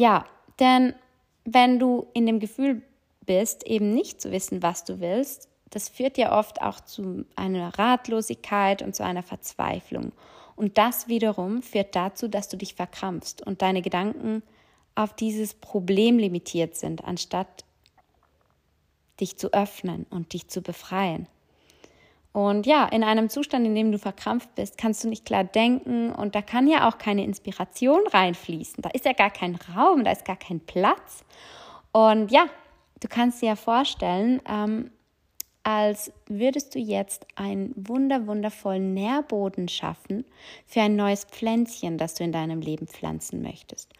ja, 0.00 0.24
denn 0.58 0.94
wenn 1.44 1.78
du 1.78 2.06
in 2.14 2.26
dem 2.26 2.40
Gefühl 2.40 2.82
bist, 3.30 3.64
eben 3.64 3.94
nicht 3.94 4.20
zu 4.20 4.32
wissen, 4.32 4.60
was 4.60 4.82
du 4.82 4.98
willst, 4.98 5.48
das 5.70 5.88
führt 5.88 6.18
ja 6.18 6.36
oft 6.36 6.60
auch 6.62 6.80
zu 6.80 7.24
einer 7.36 7.78
Ratlosigkeit 7.78 8.82
und 8.82 8.96
zu 8.96 9.04
einer 9.04 9.22
Verzweiflung. 9.22 10.10
Und 10.56 10.78
das 10.78 11.06
wiederum 11.06 11.62
führt 11.62 11.94
dazu, 11.94 12.26
dass 12.26 12.48
du 12.48 12.56
dich 12.56 12.74
verkrampfst 12.74 13.46
und 13.46 13.62
deine 13.62 13.82
Gedanken 13.82 14.42
auf 14.96 15.14
dieses 15.14 15.54
Problem 15.54 16.18
limitiert 16.18 16.74
sind, 16.74 17.04
anstatt 17.04 17.64
dich 19.20 19.38
zu 19.38 19.52
öffnen 19.52 20.06
und 20.10 20.32
dich 20.32 20.48
zu 20.48 20.60
befreien. 20.60 21.28
Und 22.32 22.66
ja, 22.66 22.84
in 22.86 23.04
einem 23.04 23.28
Zustand, 23.28 23.64
in 23.64 23.76
dem 23.76 23.92
du 23.92 23.98
verkrampft 23.98 24.56
bist, 24.56 24.76
kannst 24.76 25.04
du 25.04 25.08
nicht 25.08 25.24
klar 25.24 25.44
denken 25.44 26.10
und 26.10 26.34
da 26.34 26.42
kann 26.42 26.66
ja 26.66 26.88
auch 26.88 26.98
keine 26.98 27.22
Inspiration 27.22 28.00
reinfließen. 28.08 28.82
Da 28.82 28.90
ist 28.90 29.04
ja 29.04 29.12
gar 29.12 29.30
kein 29.30 29.54
Raum, 29.54 30.02
da 30.02 30.10
ist 30.10 30.24
gar 30.24 30.36
kein 30.36 30.58
Platz. 30.58 31.24
Und 31.92 32.32
ja, 32.32 32.46
du 33.00 33.08
kannst 33.08 33.42
dir 33.42 33.46
ja 33.46 33.56
vorstellen, 33.56 34.40
ähm, 34.48 34.90
als 35.62 36.12
würdest 36.26 36.74
du 36.74 36.78
jetzt 36.78 37.26
einen 37.36 37.74
wunder, 37.76 38.26
wundervollen 38.26 38.94
Nährboden 38.94 39.68
schaffen 39.68 40.24
für 40.66 40.80
ein 40.80 40.96
neues 40.96 41.24
Pflänzchen, 41.24 41.98
das 41.98 42.14
du 42.14 42.24
in 42.24 42.32
deinem 42.32 42.60
Leben 42.60 42.86
pflanzen 42.86 43.42
möchtest. 43.42 43.92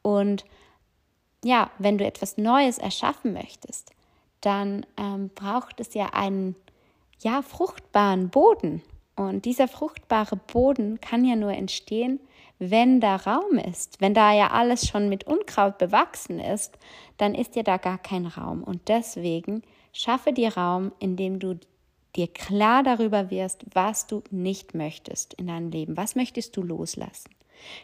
Und 0.00 0.44
ja, 1.44 1.70
wenn 1.78 1.98
du 1.98 2.04
etwas 2.04 2.38
Neues 2.38 2.78
erschaffen 2.78 3.32
möchtest, 3.32 3.90
dann 4.40 4.86
ähm, 4.96 5.30
braucht 5.34 5.80
es 5.80 5.94
ja 5.94 6.06
einen 6.12 6.56
ja, 7.20 7.42
fruchtbaren 7.42 8.30
Boden. 8.30 8.82
Und 9.14 9.44
dieser 9.44 9.68
fruchtbare 9.68 10.36
Boden 10.36 11.00
kann 11.00 11.24
ja 11.24 11.36
nur 11.36 11.52
entstehen, 11.52 12.20
wenn 12.58 13.00
da 13.00 13.16
Raum 13.16 13.58
ist. 13.58 14.00
Wenn 14.00 14.14
da 14.14 14.32
ja 14.32 14.50
alles 14.50 14.86
schon 14.86 15.08
mit 15.08 15.24
Unkraut 15.24 15.78
bewachsen 15.78 16.38
ist, 16.38 16.78
dann 17.16 17.34
ist 17.34 17.56
ja 17.56 17.62
da 17.62 17.76
gar 17.76 17.98
kein 17.98 18.26
Raum. 18.26 18.62
Und 18.62 18.88
deswegen 18.88 19.62
schaffe 19.92 20.32
dir 20.32 20.56
Raum, 20.56 20.92
indem 20.98 21.38
du 21.38 21.58
dir 22.14 22.28
klar 22.28 22.82
darüber 22.82 23.30
wirst, 23.30 23.64
was 23.72 24.06
du 24.06 24.22
nicht 24.30 24.74
möchtest 24.74 25.34
in 25.34 25.46
deinem 25.46 25.70
Leben. 25.70 25.96
Was 25.96 26.14
möchtest 26.14 26.56
du 26.56 26.62
loslassen? 26.62 27.30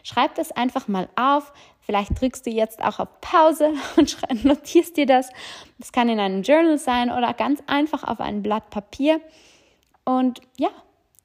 Schreib 0.03 0.35
das 0.35 0.51
einfach 0.51 0.87
mal 0.87 1.09
auf. 1.15 1.53
Vielleicht 1.79 2.19
drückst 2.19 2.45
du 2.45 2.49
jetzt 2.49 2.83
auch 2.83 2.99
auf 2.99 3.21
Pause 3.21 3.73
und 3.97 4.45
notierst 4.45 4.97
dir 4.97 5.05
das. 5.05 5.29
Das 5.77 5.91
kann 5.91 6.09
in 6.09 6.19
einem 6.19 6.43
Journal 6.43 6.77
sein 6.77 7.11
oder 7.11 7.33
ganz 7.33 7.61
einfach 7.67 8.03
auf 8.03 8.19
ein 8.19 8.43
Blatt 8.43 8.69
Papier. 8.69 9.21
Und 10.05 10.41
ja, 10.57 10.69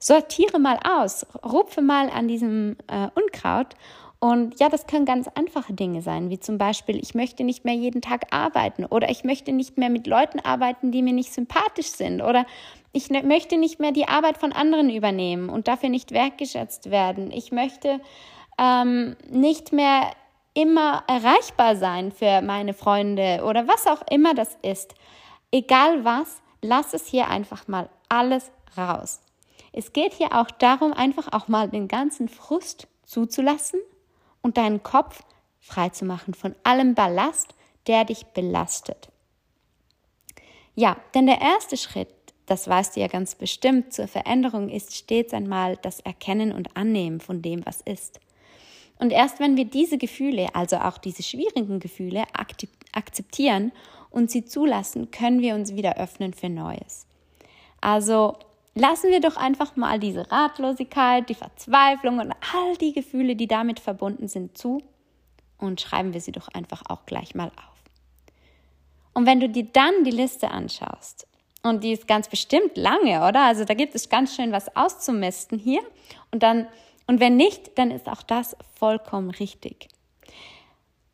sortiere 0.05 0.59
mal 0.59 0.79
aus, 0.85 1.27
rupfe 1.43 1.81
mal 1.81 2.11
an 2.11 2.29
diesem 2.29 2.77
äh, 2.89 3.09
Unkraut. 3.15 3.69
Und 4.19 4.61
ja, 4.61 4.69
das 4.69 4.87
können 4.87 5.07
ganz 5.07 5.29
einfache 5.29 5.73
Dinge 5.73 6.03
sein, 6.03 6.29
wie 6.29 6.39
zum 6.39 6.59
Beispiel, 6.59 6.99
ich 6.99 7.15
möchte 7.15 7.43
nicht 7.43 7.65
mehr 7.65 7.75
jeden 7.75 8.03
Tag 8.03 8.27
arbeiten 8.31 8.85
oder 8.85 9.11
ich 9.11 9.25
möchte 9.25 9.53
nicht 9.53 9.79
mehr 9.79 9.89
mit 9.89 10.07
Leuten 10.07 10.41
arbeiten, 10.41 10.93
die 10.93 11.03
mir 11.03 11.13
nicht 11.15 11.33
sympathisch 11.33 11.89
sind 11.89 12.21
oder 12.21 12.45
ich 12.93 13.11
ne-, 13.11 13.23
möchte 13.23 13.57
nicht 13.57 13.81
mehr 13.81 13.93
die 13.93 14.07
Arbeit 14.07 14.37
von 14.37 14.53
anderen 14.53 14.91
übernehmen 14.91 15.49
und 15.49 15.69
dafür 15.69 15.89
nicht 15.89 16.13
wertgeschätzt 16.13 16.91
werden. 16.91 17.31
Ich 17.31 17.51
möchte 17.51 18.01
ähm, 18.59 19.17
nicht 19.31 19.73
mehr 19.73 20.11
immer 20.53 21.03
erreichbar 21.07 21.77
sein 21.77 22.13
für 22.13 22.43
meine 22.43 22.75
Freunde 22.75 23.43
oder 23.45 23.67
was 23.69 23.87
auch 23.87 24.03
immer 24.11 24.35
das 24.35 24.57
ist. 24.63 24.95
Egal 25.51 26.05
was, 26.05 26.43
lass 26.63 26.93
es 26.93 27.07
hier 27.07 27.29
einfach 27.29 27.69
mal 27.69 27.89
alles 28.09 28.53
raus. 28.77 29.21
Es 29.77 29.93
geht 29.93 30.15
hier 30.15 30.39
auch 30.39 30.53
darum, 30.53 30.93
einfach 30.93 31.33
auch 31.33 31.49
mal 31.49 31.69
den 31.69 31.89
ganzen 31.89 32.29
Frust 32.29 32.87
zuzulassen 33.05 33.81
und 34.41 34.57
deinen 34.57 34.85
Kopf 34.85 35.25
frei 35.59 35.89
zu 35.89 36.05
machen 36.05 36.33
von 36.33 36.55
allem 36.63 36.95
Ballast, 36.95 37.55
der 37.89 38.05
dich 38.05 38.25
belastet. 38.27 39.09
Ja, 40.77 40.97
denn 41.15 41.27
der 41.27 41.41
erste 41.41 41.77
Schritt, 41.77 42.09
das 42.47 42.69
weißt 42.69 42.95
du 42.95 43.01
ja 43.01 43.09
ganz 43.09 43.35
bestimmt, 43.35 43.93
zur 43.93 44.07
Veränderung 44.07 44.69
ist 44.69 44.95
stets 44.95 45.35
einmal 45.35 45.77
das 45.79 45.99
Erkennen 45.99 46.53
und 46.53 46.77
Annehmen 46.77 47.19
von 47.19 47.43
dem, 47.43 47.67
was 47.67 47.81
ist. 47.81 48.21
Und 49.01 49.11
erst 49.11 49.41
wenn 49.41 49.57
wir 49.57 49.65
diese 49.65 49.99
Gefühle, 49.99 50.55
also 50.55 50.77
auch 50.77 50.99
diese 50.99 51.25
schwierigen 51.25 51.81
Gefühle, 51.81 52.23
akzeptieren 52.93 53.73
und 54.11 54.31
sie 54.31 54.45
zulassen, 54.45 55.11
können 55.11 55.41
wir 55.41 55.57
uns 55.57 55.75
wieder 55.75 55.97
öffnen 55.97 56.33
für 56.33 56.49
Neues. 56.49 57.09
Also 57.81 58.37
lassen 58.75 59.11
wir 59.11 59.21
doch 59.21 59.37
einfach 59.37 59.77
mal 59.77 59.99
diese 59.99 60.31
Ratlosigkeit, 60.31 61.29
die 61.29 61.35
Verzweiflung 61.35 62.19
und 62.19 62.33
all 62.33 62.77
die 62.81 62.93
Gefühle, 62.93 63.37
die 63.37 63.47
damit 63.47 63.81
verbunden 63.81 64.29
sind, 64.29 64.57
zu 64.59 64.83
und 65.59 65.81
schreiben 65.81 66.13
wir 66.13 66.21
sie 66.21 66.33
doch 66.33 66.49
einfach 66.49 66.83
auch 66.89 67.07
gleich 67.07 67.35
mal 67.35 67.49
auf. 67.49 67.85
Und 69.13 69.27
wenn 69.27 69.41
du 69.41 69.49
dir 69.49 69.65
dann 69.65 70.05
die 70.05 70.11
Liste 70.11 70.51
anschaust, 70.51 71.27
und 71.63 71.83
die 71.83 71.93
ist 71.93 72.07
ganz 72.07 72.29
bestimmt 72.29 72.77
lange, 72.77 73.27
oder? 73.27 73.45
Also 73.45 73.65
da 73.65 73.73
gibt 73.73 73.95
es 73.95 74.11
ganz 74.11 74.37
schön 74.37 74.53
was 74.53 74.77
auszumisten 74.77 75.59
hier. 75.59 75.81
Und 76.31 76.43
dann 76.43 76.67
und 77.07 77.21
wenn 77.21 77.37
nicht, 77.37 77.77
dann 77.79 77.91
ist 77.91 78.09
auch 78.09 78.23
das 78.23 78.57
vollkommen 78.79 79.31
richtig. 79.31 79.89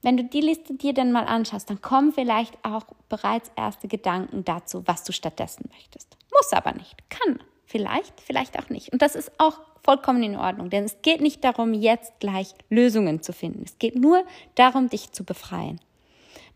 Wenn 0.03 0.17
du 0.17 0.25
die 0.25 0.41
Liste 0.41 0.75
dir 0.75 0.95
dann 0.95 1.13
mal 1.13 1.25
anschaust, 1.25 1.69
dann 1.69 1.83
kommen 1.83 2.13
vielleicht 2.13 2.57
auch 2.65 2.85
bereits 3.09 3.51
erste 3.57 3.87
Gedanken 3.87 4.45
dazu, 4.45 4.83
was 4.87 5.05
du 5.05 5.13
stattdessen 5.13 5.69
möchtest. 5.73 6.17
Muss 6.33 6.53
aber 6.53 6.73
nicht. 6.73 6.97
Kann. 7.11 7.41
Vielleicht, 7.71 8.21
vielleicht 8.21 8.59
auch 8.59 8.69
nicht. 8.69 8.93
Und 8.93 9.01
das 9.01 9.15
ist 9.15 9.31
auch 9.39 9.61
vollkommen 9.85 10.25
in 10.25 10.35
Ordnung, 10.35 10.71
denn 10.71 10.83
es 10.83 11.03
geht 11.03 11.21
nicht 11.21 11.45
darum, 11.45 11.73
jetzt 11.73 12.19
gleich 12.19 12.53
Lösungen 12.69 13.23
zu 13.23 13.33
finden. 13.33 13.63
Es 13.65 13.79
geht 13.79 13.95
nur 13.95 14.25
darum, 14.57 14.89
dich 14.89 15.13
zu 15.13 15.23
befreien. 15.23 15.81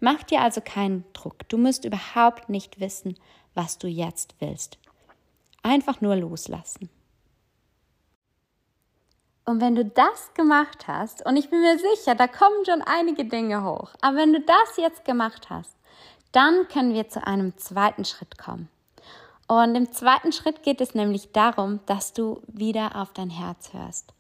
Mach 0.00 0.24
dir 0.24 0.40
also 0.40 0.60
keinen 0.60 1.04
Druck. 1.12 1.48
Du 1.48 1.56
musst 1.56 1.84
überhaupt 1.84 2.48
nicht 2.48 2.80
wissen, 2.80 3.16
was 3.54 3.78
du 3.78 3.86
jetzt 3.86 4.34
willst. 4.40 4.76
Einfach 5.62 6.00
nur 6.00 6.16
loslassen. 6.16 6.90
Und 9.44 9.60
wenn 9.60 9.76
du 9.76 9.84
das 9.84 10.34
gemacht 10.34 10.88
hast, 10.88 11.24
und 11.24 11.36
ich 11.36 11.48
bin 11.48 11.60
mir 11.60 11.78
sicher, 11.78 12.16
da 12.16 12.26
kommen 12.26 12.64
schon 12.66 12.82
einige 12.82 13.24
Dinge 13.24 13.62
hoch, 13.62 13.94
aber 14.00 14.16
wenn 14.16 14.32
du 14.32 14.40
das 14.40 14.76
jetzt 14.78 15.04
gemacht 15.04 15.48
hast, 15.48 15.76
dann 16.32 16.66
können 16.66 16.92
wir 16.92 17.08
zu 17.08 17.24
einem 17.24 17.56
zweiten 17.56 18.04
Schritt 18.04 18.36
kommen. 18.36 18.68
Und 19.46 19.74
im 19.74 19.92
zweiten 19.92 20.32
Schritt 20.32 20.62
geht 20.62 20.80
es 20.80 20.94
nämlich 20.94 21.32
darum, 21.32 21.80
dass 21.86 22.12
du 22.12 22.40
wieder 22.46 22.96
auf 22.96 23.12
dein 23.12 23.30
Herz 23.30 23.72
hörst 23.72 24.14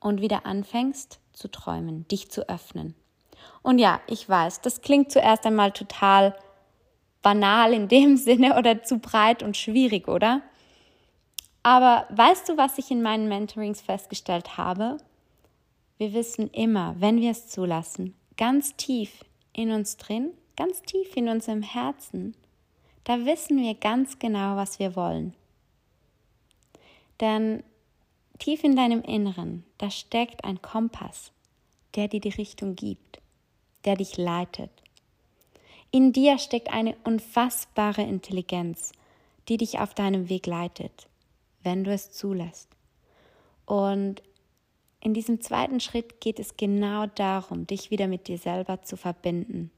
und 0.00 0.20
wieder 0.20 0.46
anfängst 0.46 1.18
zu 1.32 1.48
träumen, 1.48 2.06
dich 2.08 2.30
zu 2.30 2.48
öffnen. 2.48 2.94
Und 3.62 3.78
ja, 3.78 4.00
ich 4.06 4.28
weiß, 4.28 4.60
das 4.60 4.80
klingt 4.80 5.10
zuerst 5.10 5.44
einmal 5.46 5.72
total 5.72 6.36
banal 7.22 7.72
in 7.72 7.88
dem 7.88 8.16
Sinne 8.16 8.56
oder 8.56 8.82
zu 8.82 8.98
breit 8.98 9.42
und 9.42 9.56
schwierig, 9.56 10.08
oder? 10.08 10.42
Aber 11.62 12.06
weißt 12.10 12.48
du, 12.48 12.56
was 12.56 12.78
ich 12.78 12.90
in 12.90 13.02
meinen 13.02 13.28
Mentorings 13.28 13.80
festgestellt 13.80 14.56
habe? 14.56 14.98
Wir 15.98 16.12
wissen 16.12 16.48
immer, 16.50 16.94
wenn 16.98 17.20
wir 17.20 17.32
es 17.32 17.48
zulassen, 17.48 18.14
ganz 18.36 18.76
tief 18.76 19.24
in 19.52 19.72
uns 19.72 19.96
drin, 19.96 20.30
ganz 20.56 20.82
tief 20.82 21.16
in 21.16 21.28
unserem 21.28 21.62
Herzen, 21.62 22.36
da 23.08 23.24
wissen 23.26 23.58
wir 23.58 23.74
ganz 23.74 24.20
genau, 24.20 24.54
was 24.54 24.78
wir 24.78 24.94
wollen. 24.94 25.34
Denn 27.20 27.64
tief 28.38 28.62
in 28.62 28.76
deinem 28.76 29.02
Inneren, 29.02 29.64
da 29.78 29.90
steckt 29.90 30.44
ein 30.44 30.62
Kompass, 30.62 31.32
der 31.96 32.06
dir 32.06 32.20
die 32.20 32.28
Richtung 32.28 32.76
gibt, 32.76 33.20
der 33.84 33.96
dich 33.96 34.16
leitet. 34.16 34.70
In 35.90 36.12
dir 36.12 36.38
steckt 36.38 36.72
eine 36.72 36.94
unfassbare 37.02 38.02
Intelligenz, 38.02 38.92
die 39.48 39.56
dich 39.56 39.80
auf 39.80 39.94
deinem 39.94 40.28
Weg 40.28 40.46
leitet 40.46 41.08
wenn 41.62 41.84
du 41.84 41.92
es 41.92 42.10
zulässt. 42.10 42.68
Und 43.66 44.22
in 45.00 45.14
diesem 45.14 45.40
zweiten 45.40 45.80
Schritt 45.80 46.20
geht 46.20 46.38
es 46.38 46.56
genau 46.56 47.06
darum, 47.06 47.66
dich 47.66 47.90
wieder 47.90 48.08
mit 48.08 48.26
dir 48.26 48.38
selber 48.38 48.82
zu 48.82 48.96
verbinden. 48.96 49.70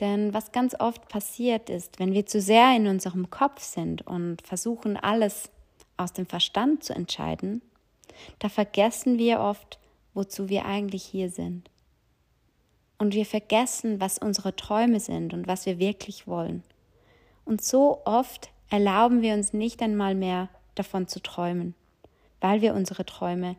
Denn 0.00 0.34
was 0.34 0.52
ganz 0.52 0.74
oft 0.78 1.08
passiert 1.08 1.70
ist, 1.70 1.98
wenn 1.98 2.12
wir 2.12 2.26
zu 2.26 2.40
sehr 2.40 2.74
in 2.76 2.88
unserem 2.88 3.30
Kopf 3.30 3.62
sind 3.62 4.06
und 4.06 4.42
versuchen, 4.42 4.96
alles 4.96 5.50
aus 5.96 6.12
dem 6.12 6.26
Verstand 6.26 6.82
zu 6.82 6.94
entscheiden, 6.94 7.62
da 8.40 8.48
vergessen 8.48 9.18
wir 9.18 9.40
oft, 9.40 9.78
wozu 10.14 10.48
wir 10.48 10.64
eigentlich 10.64 11.04
hier 11.04 11.30
sind. 11.30 11.70
Und 12.98 13.14
wir 13.14 13.26
vergessen, 13.26 14.00
was 14.00 14.18
unsere 14.18 14.56
Träume 14.56 15.00
sind 15.00 15.34
und 15.34 15.46
was 15.46 15.66
wir 15.66 15.78
wirklich 15.78 16.26
wollen. 16.26 16.62
Und 17.44 17.62
so 17.62 18.00
oft 18.04 18.50
erlauben 18.70 19.22
wir 19.22 19.34
uns 19.34 19.52
nicht 19.52 19.82
einmal 19.82 20.14
mehr 20.14 20.48
davon 20.74 21.06
zu 21.06 21.20
träumen, 21.20 21.74
weil 22.40 22.62
wir 22.62 22.74
unsere 22.74 23.04
Träume 23.04 23.56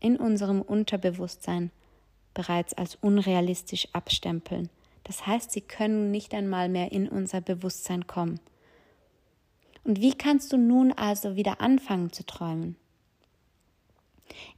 in 0.00 0.16
unserem 0.16 0.62
Unterbewusstsein 0.62 1.70
bereits 2.34 2.72
als 2.74 2.96
unrealistisch 3.00 3.88
abstempeln. 3.92 4.70
Das 5.08 5.26
heißt, 5.26 5.50
sie 5.50 5.62
können 5.62 6.10
nicht 6.10 6.34
einmal 6.34 6.68
mehr 6.68 6.92
in 6.92 7.08
unser 7.08 7.40
Bewusstsein 7.40 8.06
kommen. 8.06 8.38
Und 9.82 10.02
wie 10.02 10.12
kannst 10.12 10.52
du 10.52 10.58
nun 10.58 10.92
also 10.92 11.34
wieder 11.34 11.62
anfangen 11.62 12.12
zu 12.12 12.26
träumen? 12.26 12.76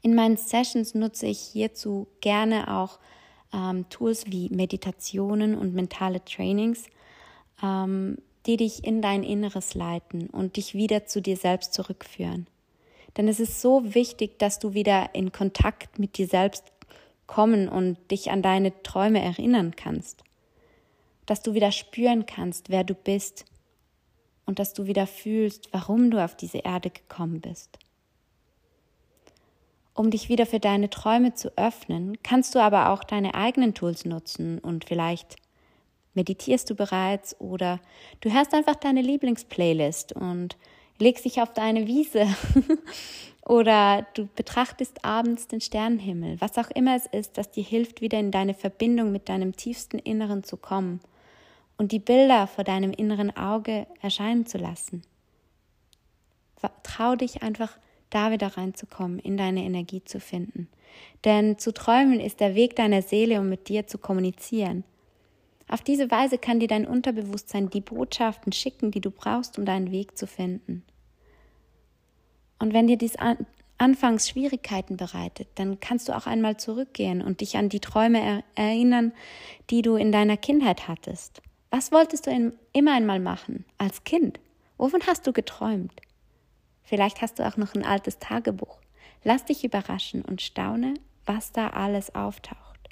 In 0.02 0.16
meinen 0.16 0.36
Sessions 0.36 0.92
nutze 0.96 1.26
ich 1.26 1.38
hierzu 1.38 2.08
gerne 2.20 2.76
auch 2.76 2.98
ähm, 3.52 3.88
Tools 3.90 4.24
wie 4.26 4.48
Meditationen 4.48 5.54
und 5.54 5.72
mentale 5.72 6.24
Trainings, 6.24 6.86
ähm, 7.62 8.18
die 8.44 8.56
dich 8.56 8.82
in 8.82 9.02
dein 9.02 9.22
Inneres 9.22 9.74
leiten 9.74 10.28
und 10.30 10.56
dich 10.56 10.74
wieder 10.74 11.06
zu 11.06 11.22
dir 11.22 11.36
selbst 11.36 11.74
zurückführen. 11.74 12.48
Denn 13.16 13.28
es 13.28 13.38
ist 13.38 13.60
so 13.60 13.94
wichtig, 13.94 14.40
dass 14.40 14.58
du 14.58 14.74
wieder 14.74 15.14
in 15.14 15.30
Kontakt 15.30 16.00
mit 16.00 16.18
dir 16.18 16.26
selbst 16.26 16.64
kommen 17.28 17.68
und 17.68 17.98
dich 18.10 18.32
an 18.32 18.42
deine 18.42 18.82
Träume 18.82 19.22
erinnern 19.22 19.76
kannst. 19.76 20.24
Dass 21.26 21.42
du 21.42 21.54
wieder 21.54 21.72
spüren 21.72 22.26
kannst, 22.26 22.70
wer 22.70 22.84
du 22.84 22.94
bist 22.94 23.44
und 24.46 24.58
dass 24.58 24.72
du 24.72 24.86
wieder 24.86 25.06
fühlst, 25.06 25.68
warum 25.72 26.10
du 26.10 26.22
auf 26.22 26.36
diese 26.36 26.58
Erde 26.58 26.90
gekommen 26.90 27.40
bist. 27.40 27.78
Um 29.94 30.10
dich 30.10 30.28
wieder 30.28 30.46
für 30.46 30.60
deine 30.60 30.90
Träume 30.90 31.34
zu 31.34 31.56
öffnen, 31.56 32.18
kannst 32.22 32.54
du 32.54 32.58
aber 32.58 32.90
auch 32.90 33.04
deine 33.04 33.34
eigenen 33.34 33.74
Tools 33.74 34.04
nutzen 34.04 34.58
und 34.58 34.86
vielleicht 34.86 35.36
meditierst 36.14 36.70
du 36.70 36.74
bereits 36.74 37.38
oder 37.40 37.80
du 38.20 38.32
hörst 38.32 38.54
einfach 38.54 38.76
deine 38.76 39.02
Lieblingsplaylist 39.02 40.12
und 40.12 40.56
legst 41.00 41.24
dich 41.24 41.40
auf 41.40 41.52
deine 41.52 41.86
Wiese 41.86 42.26
oder 43.44 44.06
du 44.14 44.28
betrachtest 44.36 45.04
abends 45.04 45.48
den 45.48 45.60
Sternenhimmel, 45.60 46.40
was 46.40 46.58
auch 46.58 46.70
immer 46.70 46.94
es 46.94 47.06
ist, 47.06 47.38
das 47.38 47.50
dir 47.50 47.64
hilft, 47.64 48.00
wieder 48.00 48.18
in 48.18 48.30
deine 48.30 48.54
Verbindung 48.54 49.10
mit 49.12 49.28
deinem 49.28 49.56
tiefsten 49.56 49.98
Inneren 49.98 50.44
zu 50.44 50.56
kommen 50.56 51.00
und 51.76 51.92
die 51.92 51.98
Bilder 51.98 52.46
vor 52.46 52.64
deinem 52.64 52.92
inneren 52.92 53.36
Auge 53.36 53.86
erscheinen 54.02 54.46
zu 54.46 54.58
lassen. 54.58 55.02
Trau 56.82 57.16
dich 57.16 57.42
einfach, 57.42 57.78
da 58.10 58.32
wieder 58.32 58.48
reinzukommen, 58.58 59.18
in 59.18 59.36
deine 59.36 59.62
Energie 59.62 60.04
zu 60.04 60.20
finden. 60.20 60.68
Denn 61.24 61.58
zu 61.58 61.72
träumen 61.72 62.20
ist 62.20 62.40
der 62.40 62.54
Weg 62.54 62.76
deiner 62.76 63.00
Seele, 63.00 63.40
um 63.40 63.48
mit 63.48 63.68
dir 63.68 63.86
zu 63.86 63.96
kommunizieren. 63.96 64.84
Auf 65.68 65.82
diese 65.82 66.10
Weise 66.10 66.36
kann 66.36 66.58
dir 66.58 66.66
dein 66.66 66.86
Unterbewusstsein 66.86 67.70
die 67.70 67.80
Botschaften 67.80 68.52
schicken, 68.52 68.90
die 68.90 69.00
du 69.00 69.10
brauchst, 69.10 69.58
um 69.58 69.64
deinen 69.64 69.92
Weg 69.92 70.18
zu 70.18 70.26
finden. 70.26 70.82
Und 72.60 72.72
wenn 72.72 72.86
dir 72.86 72.96
dies 72.96 73.16
an, 73.16 73.38
anfangs 73.78 74.28
Schwierigkeiten 74.28 74.96
bereitet, 74.96 75.48
dann 75.56 75.80
kannst 75.80 76.08
du 76.08 76.16
auch 76.16 76.26
einmal 76.26 76.58
zurückgehen 76.58 77.22
und 77.22 77.40
dich 77.40 77.56
an 77.56 77.70
die 77.70 77.80
Träume 77.80 78.20
er, 78.20 78.44
erinnern, 78.54 79.12
die 79.70 79.82
du 79.82 79.96
in 79.96 80.12
deiner 80.12 80.36
Kindheit 80.36 80.86
hattest. 80.86 81.42
Was 81.70 81.90
wolltest 81.90 82.26
du 82.26 82.52
immer 82.72 82.94
einmal 82.94 83.18
machen 83.18 83.64
als 83.78 84.04
Kind? 84.04 84.38
Wovon 84.76 85.00
hast 85.06 85.26
du 85.26 85.32
geträumt? 85.32 86.00
Vielleicht 86.82 87.22
hast 87.22 87.38
du 87.38 87.46
auch 87.46 87.56
noch 87.56 87.74
ein 87.74 87.84
altes 87.84 88.18
Tagebuch. 88.18 88.78
Lass 89.24 89.44
dich 89.44 89.64
überraschen 89.64 90.22
und 90.22 90.42
staune, 90.42 90.94
was 91.24 91.52
da 91.52 91.68
alles 91.68 92.14
auftaucht. 92.14 92.88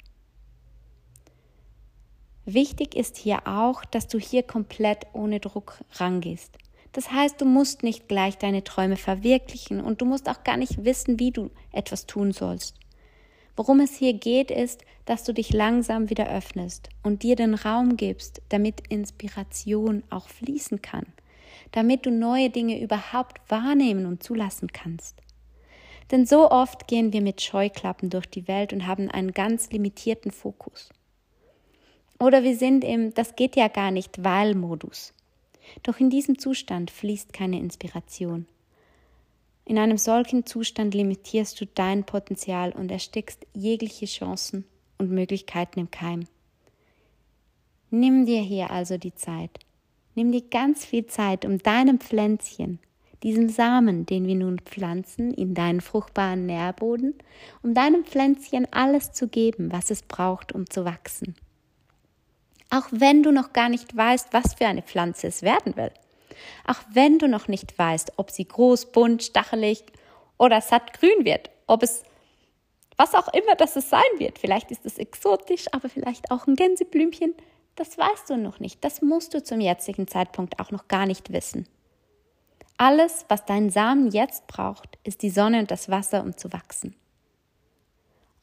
Wichtig 2.45 2.95
ist 2.95 3.17
hier 3.17 3.45
auch, 3.45 3.85
dass 3.85 4.07
du 4.07 4.17
hier 4.17 4.41
komplett 4.41 5.05
ohne 5.13 5.39
Druck 5.39 5.79
rangehst. 5.93 6.57
Das 6.93 7.11
heißt, 7.11 7.39
du 7.39 7.45
musst 7.45 7.83
nicht 7.83 8.07
gleich 8.07 8.37
deine 8.37 8.63
Träume 8.63 8.97
verwirklichen 8.97 9.81
und 9.81 10.01
du 10.01 10.05
musst 10.05 10.27
auch 10.27 10.43
gar 10.43 10.57
nicht 10.57 10.83
wissen, 10.83 11.19
wie 11.19 11.31
du 11.31 11.51
etwas 11.71 12.05
tun 12.05 12.31
sollst. 12.31 12.75
Worum 13.55 13.79
es 13.81 13.95
hier 13.95 14.13
geht, 14.13 14.51
ist, 14.51 14.85
dass 15.05 15.23
du 15.23 15.33
dich 15.33 15.51
langsam 15.51 16.09
wieder 16.09 16.29
öffnest 16.29 16.89
und 17.03 17.23
dir 17.23 17.35
den 17.35 17.55
Raum 17.55 17.97
gibst, 17.97 18.41
damit 18.49 18.81
Inspiration 18.87 20.03
auch 20.09 20.29
fließen 20.29 20.81
kann, 20.81 21.05
damit 21.71 22.05
du 22.05 22.11
neue 22.11 22.49
Dinge 22.49 22.81
überhaupt 22.81 23.41
wahrnehmen 23.49 24.05
und 24.05 24.23
zulassen 24.23 24.71
kannst. 24.71 25.17
Denn 26.11 26.25
so 26.25 26.49
oft 26.49 26.87
gehen 26.87 27.13
wir 27.13 27.21
mit 27.21 27.41
Scheuklappen 27.41 28.09
durch 28.09 28.25
die 28.25 28.47
Welt 28.47 28.73
und 28.73 28.87
haben 28.87 29.11
einen 29.11 29.33
ganz 29.33 29.69
limitierten 29.71 30.31
Fokus. 30.31 30.89
Oder 32.19 32.43
wir 32.43 32.55
sind 32.55 32.83
im 32.83 33.13
Das 33.13 33.35
geht 33.35 33.55
ja 33.55 33.67
gar 33.67 33.91
nicht, 33.91 34.23
weil 34.23 34.55
Modus. 34.55 35.13
Doch 35.83 35.99
in 35.99 36.09
diesem 36.09 36.39
Zustand 36.39 36.91
fließt 36.91 37.33
keine 37.33 37.59
Inspiration. 37.59 38.45
In 39.65 39.77
einem 39.77 39.97
solchen 39.97 40.45
Zustand 40.45 40.93
limitierst 40.93 41.61
du 41.61 41.65
dein 41.67 42.03
Potenzial 42.03 42.71
und 42.71 42.91
erstickst 42.91 43.45
jegliche 43.53 44.07
Chancen 44.07 44.65
und 44.97 45.11
Möglichkeiten 45.11 45.79
im 45.79 45.91
Keim. 45.91 46.25
Nimm 47.91 48.25
dir 48.25 48.41
hier 48.41 48.71
also 48.71 48.97
die 48.97 49.13
Zeit. 49.13 49.59
Nimm 50.15 50.31
dir 50.31 50.41
ganz 50.41 50.85
viel 50.85 51.05
Zeit, 51.05 51.45
um 51.45 51.59
deinem 51.59 51.99
Pflänzchen, 51.99 52.79
diesem 53.21 53.49
Samen, 53.49 54.05
den 54.05 54.25
wir 54.25 54.35
nun 54.35 54.59
pflanzen, 54.59 55.33
in 55.33 55.53
deinen 55.53 55.81
fruchtbaren 55.81 56.45
Nährboden, 56.45 57.13
um 57.61 57.73
deinem 57.73 58.05
Pflänzchen 58.05 58.67
alles 58.71 59.11
zu 59.11 59.27
geben, 59.27 59.71
was 59.71 59.91
es 59.91 60.01
braucht, 60.01 60.51
um 60.51 60.69
zu 60.69 60.83
wachsen 60.83 61.35
auch 62.69 62.87
wenn 62.91 63.23
du 63.23 63.31
noch 63.31 63.53
gar 63.53 63.69
nicht 63.69 63.95
weißt, 63.95 64.29
was 64.31 64.53
für 64.53 64.67
eine 64.67 64.81
Pflanze 64.81 65.27
es 65.27 65.41
werden 65.41 65.75
will. 65.75 65.91
Auch 66.65 66.79
wenn 66.91 67.19
du 67.19 67.27
noch 67.27 67.47
nicht 67.47 67.77
weißt, 67.77 68.13
ob 68.17 68.31
sie 68.31 68.47
groß, 68.47 68.91
bunt, 68.91 69.23
stachelig 69.23 69.83
oder 70.37 70.61
satt 70.61 70.93
grün 70.93 71.25
wird, 71.25 71.49
ob 71.67 71.83
es 71.83 72.03
was 72.95 73.15
auch 73.15 73.29
immer 73.33 73.55
das 73.55 73.77
es 73.77 73.89
sein 73.89 74.01
wird. 74.17 74.39
Vielleicht 74.39 74.71
ist 74.71 74.85
es 74.85 74.97
exotisch, 74.97 75.67
aber 75.71 75.87
vielleicht 75.87 76.31
auch 76.31 76.47
ein 76.47 76.55
Gänseblümchen. 76.55 77.33
Das 77.75 77.97
weißt 77.97 78.29
du 78.29 78.35
noch 78.35 78.59
nicht. 78.59 78.83
Das 78.83 79.01
musst 79.01 79.33
du 79.33 79.41
zum 79.41 79.61
jetzigen 79.61 80.05
Zeitpunkt 80.05 80.59
auch 80.59 80.71
noch 80.71 80.89
gar 80.89 81.05
nicht 81.05 81.31
wissen. 81.31 81.65
Alles, 82.77 83.25
was 83.29 83.45
dein 83.45 83.69
Samen 83.69 84.11
jetzt 84.11 84.47
braucht, 84.47 84.97
ist 85.05 85.21
die 85.21 85.29
Sonne 85.29 85.59
und 85.59 85.71
das 85.71 85.89
Wasser, 85.89 86.21
um 86.21 86.37
zu 86.37 86.51
wachsen. 86.51 86.93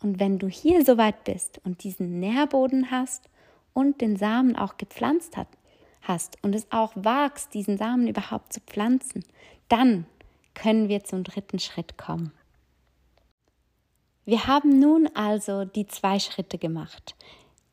Und 0.03 0.21
wenn 0.21 0.39
du 0.39 0.49
hier 0.49 0.85
soweit 0.85 1.25
bist 1.25 1.61
und 1.65 1.85
diesen 1.85 2.19
Nährboden 2.19 2.91
hast 2.91 3.29
und 3.77 4.01
den 4.01 4.17
Samen 4.17 4.57
auch 4.57 4.79
gepflanzt 4.79 5.37
hat, 5.37 5.49
hast 6.01 6.39
und 6.43 6.55
es 6.55 6.67
auch 6.73 6.93
wagst, 6.95 7.53
diesen 7.53 7.77
Samen 7.77 8.09
überhaupt 8.09 8.55
zu 8.55 8.61
pflanzen, 8.61 9.23
dann 9.69 10.07
können 10.55 10.89
wir 10.89 11.05
zum 11.05 11.25
dritten 11.25 11.59
Schritt 11.59 11.99
kommen. 11.99 12.33
Wir 14.25 14.47
haben 14.47 14.79
nun 14.79 15.11
also 15.15 15.67
die 15.67 15.87
zwei 15.87 16.19
Schritte 16.19 16.57
gemacht. 16.57 17.15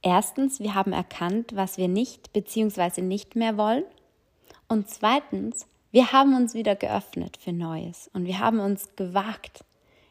Erstens, 0.02 0.60
wir 0.60 0.76
haben 0.76 0.92
erkannt, 0.92 1.56
was 1.56 1.78
wir 1.78 1.88
nicht 1.88 2.34
bzw. 2.34 3.02
nicht 3.02 3.38
mehr 3.38 3.56
wollen. 3.56 3.86
Und 4.68 4.90
zweitens, 4.90 5.68
wir 5.92 6.12
haben 6.12 6.36
uns 6.36 6.54
wieder 6.54 6.76
geöffnet 6.76 7.38
für 7.38 7.54
Neues 7.54 8.10
und 8.12 8.26
wir 8.26 8.40
haben 8.40 8.60
uns 8.60 8.90
gewagt, 8.98 9.64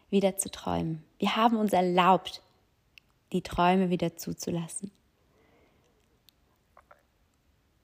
wieder 0.09 0.39
zu 0.39 0.51
träumen. 0.51 1.05
Wir 1.19 1.37
haben 1.37 1.59
uns 1.59 1.75
erlaubt, 1.75 2.41
die 3.33 3.43
Träume 3.43 3.91
wieder 3.91 4.17
zuzulassen. 4.17 4.91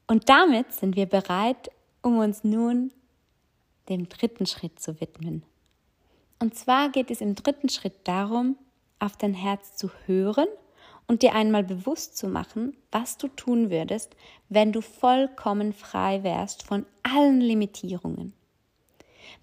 Und 0.09 0.31
damit 0.31 0.73
sind 0.73 0.97
wir 0.97 1.07
bereit, 1.07 1.71
um 2.03 2.19
uns 2.19 2.43
nun 2.43 2.93
dem 3.91 4.09
dritten 4.09 4.47
Schritt 4.47 4.81
zu 4.81 5.01
widmen. 5.01 5.45
Und 6.41 6.55
zwar 6.55 6.89
geht 6.89 7.11
es 7.11 7.21
im 7.21 7.35
dritten 7.35 7.69
Schritt 7.69 7.95
darum, 8.05 8.57
auf 8.99 9.17
dein 9.17 9.35
Herz 9.35 9.77
zu 9.77 9.91
hören 10.07 10.49
und 11.07 11.23
dir 11.23 11.35
einmal 11.35 11.63
bewusst 11.63 12.17
zu 12.17 12.27
machen, 12.27 12.77
was 12.91 13.19
du 13.19 13.29
tun 13.29 13.71
würdest, 13.71 14.17
wenn 14.49 14.73
du 14.73 14.81
vollkommen 14.81 15.73
frei 15.73 16.23
wärst 16.23 16.63
von 16.63 16.87
allen 17.03 17.41
Limitierungen. 17.41 18.33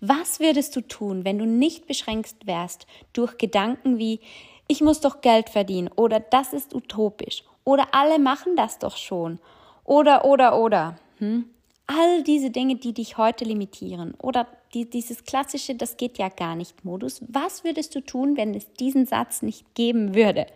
Was 0.02 0.40
würdest 0.40 0.76
du 0.76 0.82
tun, 0.82 1.26
wenn 1.26 1.38
du 1.38 1.46
nicht 1.46 1.86
beschränkt 1.86 2.48
wärst 2.48 2.88
durch 3.14 3.38
Gedanken 3.38 3.98
wie 4.00 4.20
ich 4.68 4.82
muss 4.82 5.00
doch 5.00 5.22
Geld 5.22 5.50
verdienen 5.50 5.90
oder 5.96 6.20
das 6.20 6.54
ist 6.54 6.74
utopisch 6.74 7.44
oder 7.64 7.94
alle 7.94 8.18
machen 8.18 8.56
das 8.56 8.80
doch 8.80 8.98
schon 8.98 9.40
oder, 9.86 10.26
oder, 10.26 10.60
oder. 10.60 11.00
Hm? 11.20 11.46
All 11.88 12.24
diese 12.24 12.50
Dinge, 12.50 12.76
die 12.76 12.94
dich 12.94 13.18
heute 13.18 13.46
limitieren. 13.46 14.16
Oder 14.16 14.48
die, 14.74 14.90
dieses 14.90 15.24
klassische, 15.24 15.76
das 15.76 15.98
geht 15.98 16.18
ja 16.18 16.30
gar 16.30 16.56
nicht 16.56 16.84
Modus. 16.84 17.22
Was 17.28 17.64
würdest 17.64 17.96
du 17.96 18.02
tun, 18.02 18.36
wenn 18.36 18.54
es 18.54 18.74
diesen 18.74 19.06
Satz 19.06 19.42
nicht 19.42 19.76
geben 19.76 20.16
würde? 20.16 20.48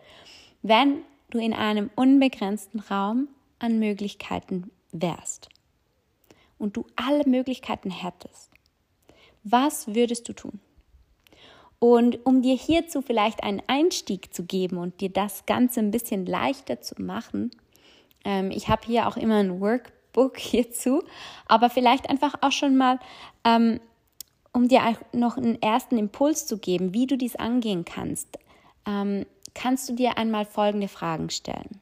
Wenn 0.63 1.03
du 1.29 1.37
in 1.37 1.53
einem 1.53 1.89
unbegrenzten 1.95 2.79
Raum 2.79 3.27
an 3.59 3.79
Möglichkeiten 3.79 4.71
wärst 4.91 5.49
und 6.57 6.75
du 6.75 6.85
alle 6.95 7.27
Möglichkeiten 7.27 7.91
hättest. 7.91 8.49
Was 9.43 9.93
würdest 9.93 10.27
du 10.27 10.33
tun? 10.33 10.59
Und 11.79 12.25
um 12.25 12.41
dir 12.41 12.55
hierzu 12.55 13.01
vielleicht 13.01 13.43
einen 13.43 13.61
Einstieg 13.67 14.33
zu 14.33 14.43
geben 14.43 14.77
und 14.77 14.99
dir 14.99 15.09
das 15.09 15.45
Ganze 15.45 15.79
ein 15.79 15.91
bisschen 15.91 16.25
leichter 16.25 16.81
zu 16.81 17.01
machen, 17.01 17.51
ähm, 18.25 18.51
ich 18.51 18.67
habe 18.67 18.85
hier 18.85 19.07
auch 19.07 19.17
immer 19.17 19.37
ein 19.37 19.59
Workbook 19.61 20.37
hierzu, 20.37 21.03
aber 21.47 21.69
vielleicht 21.69 22.09
einfach 22.09 22.35
auch 22.41 22.51
schon 22.51 22.75
mal, 22.77 22.99
ähm, 23.43 23.79
um 24.51 24.67
dir 24.67 24.83
auch 24.83 25.13
noch 25.13 25.37
einen 25.37 25.61
ersten 25.61 25.97
Impuls 25.97 26.45
zu 26.47 26.57
geben, 26.57 26.93
wie 26.93 27.07
du 27.07 27.17
dies 27.17 27.35
angehen 27.35 27.85
kannst, 27.85 28.39
ähm, 28.85 29.25
kannst 29.53 29.89
du 29.89 29.93
dir 29.93 30.17
einmal 30.17 30.45
folgende 30.45 30.87
Fragen 30.87 31.29
stellen. 31.29 31.79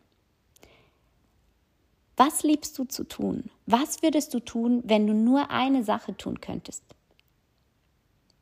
Was 2.17 2.41
liebst 2.41 2.78
du 2.80 2.86
zu 2.86 3.04
tun? 3.04 3.52
Was 3.67 4.02
würdest 4.02 4.34
du 4.34 4.39
tun, 4.39 4.82
wenn 4.86 5.06
du 5.06 5.13
nur 5.13 5.52
eine 5.52 5.84
Sache 5.84 6.17
tun 6.17 6.41
könntest? 6.41 6.84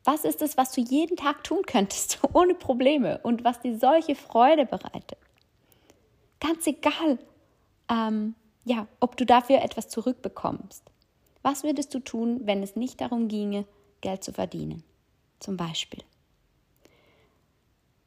Was 0.05 0.23
ist 0.23 0.41
es, 0.41 0.55
was 0.55 0.71
du 0.71 0.81
jeden 0.81 1.17
Tag 1.17 1.43
tun 1.43 1.63
könntest, 1.65 2.19
ohne 2.33 2.55
Probleme 2.55 3.19
und 3.23 3.43
was 3.43 3.59
dir 3.59 3.77
solche 3.77 4.15
Freude 4.15 4.65
bereitet? 4.65 5.17
Ganz 6.39 6.65
egal, 6.67 7.19
ähm, 7.89 8.35
ja, 8.63 8.87
ob 8.99 9.17
du 9.17 9.25
dafür 9.25 9.61
etwas 9.61 9.87
zurückbekommst. 9.89 10.83
Was 11.41 11.63
würdest 11.63 11.93
du 11.93 11.99
tun, 11.99 12.41
wenn 12.43 12.63
es 12.63 12.75
nicht 12.75 13.01
darum 13.01 13.27
ginge, 13.27 13.65
Geld 14.01 14.23
zu 14.23 14.33
verdienen? 14.33 14.83
Zum 15.39 15.57
Beispiel. 15.57 16.03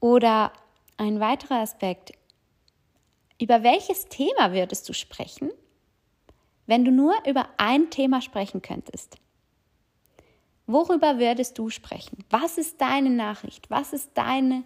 Oder 0.01 0.53
ein 0.97 1.21
weiterer 1.21 1.61
Aspekt, 1.61 2.13
über 3.41 3.63
welches 3.63 4.07
Thema 4.07 4.53
würdest 4.53 4.89
du 4.89 4.93
sprechen, 4.93 5.51
wenn 6.67 6.85
du 6.85 6.91
nur 6.91 7.15
über 7.27 7.49
ein 7.57 7.91
Thema 7.91 8.21
sprechen 8.21 8.63
könntest? 8.63 9.17
Worüber 10.67 11.19
würdest 11.19 11.57
du 11.57 11.71
sprechen? 11.71 12.25
Was 12.31 12.59
ist 12.59 12.81
deine 12.81 13.11
Nachricht? 13.11 13.71
Was 13.71 13.93
ist 13.93 14.11
deine 14.15 14.65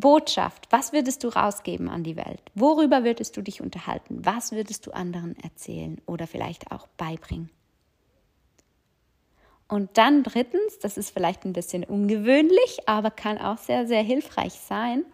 Botschaft? 0.00 0.66
Was 0.70 0.92
würdest 0.92 1.24
du 1.24 1.28
rausgeben 1.28 1.88
an 1.88 2.04
die 2.04 2.16
Welt? 2.16 2.42
Worüber 2.54 3.02
würdest 3.02 3.36
du 3.36 3.42
dich 3.42 3.62
unterhalten? 3.62 4.24
Was 4.26 4.52
würdest 4.52 4.86
du 4.86 4.90
anderen 4.90 5.36
erzählen 5.42 6.00
oder 6.04 6.26
vielleicht 6.26 6.70
auch 6.70 6.86
beibringen? 6.98 7.48
Und 9.68 9.96
dann 9.96 10.22
drittens, 10.22 10.78
das 10.80 10.98
ist 10.98 11.10
vielleicht 11.10 11.44
ein 11.44 11.54
bisschen 11.54 11.82
ungewöhnlich, 11.82 12.80
aber 12.86 13.10
kann 13.10 13.38
auch 13.38 13.58
sehr, 13.58 13.86
sehr 13.86 14.02
hilfreich 14.02 14.52
sein. 14.52 15.04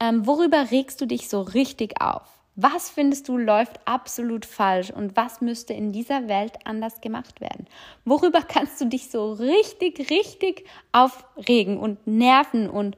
Ähm, 0.00 0.26
worüber 0.26 0.70
regst 0.72 1.00
du 1.00 1.06
dich 1.06 1.28
so 1.28 1.40
richtig 1.40 2.00
auf? 2.00 2.28
Was 2.56 2.90
findest 2.90 3.28
du 3.28 3.38
läuft 3.38 3.78
absolut 3.84 4.44
falsch 4.44 4.90
und 4.90 5.14
was 5.14 5.40
müsste 5.40 5.74
in 5.74 5.92
dieser 5.92 6.26
Welt 6.26 6.54
anders 6.64 7.00
gemacht 7.00 7.40
werden? 7.40 7.68
Worüber 8.04 8.42
kannst 8.42 8.80
du 8.80 8.86
dich 8.86 9.10
so 9.10 9.32
richtig, 9.32 10.10
richtig 10.10 10.64
aufregen 10.90 11.78
und 11.78 12.04
nerven 12.08 12.68
und 12.68 12.96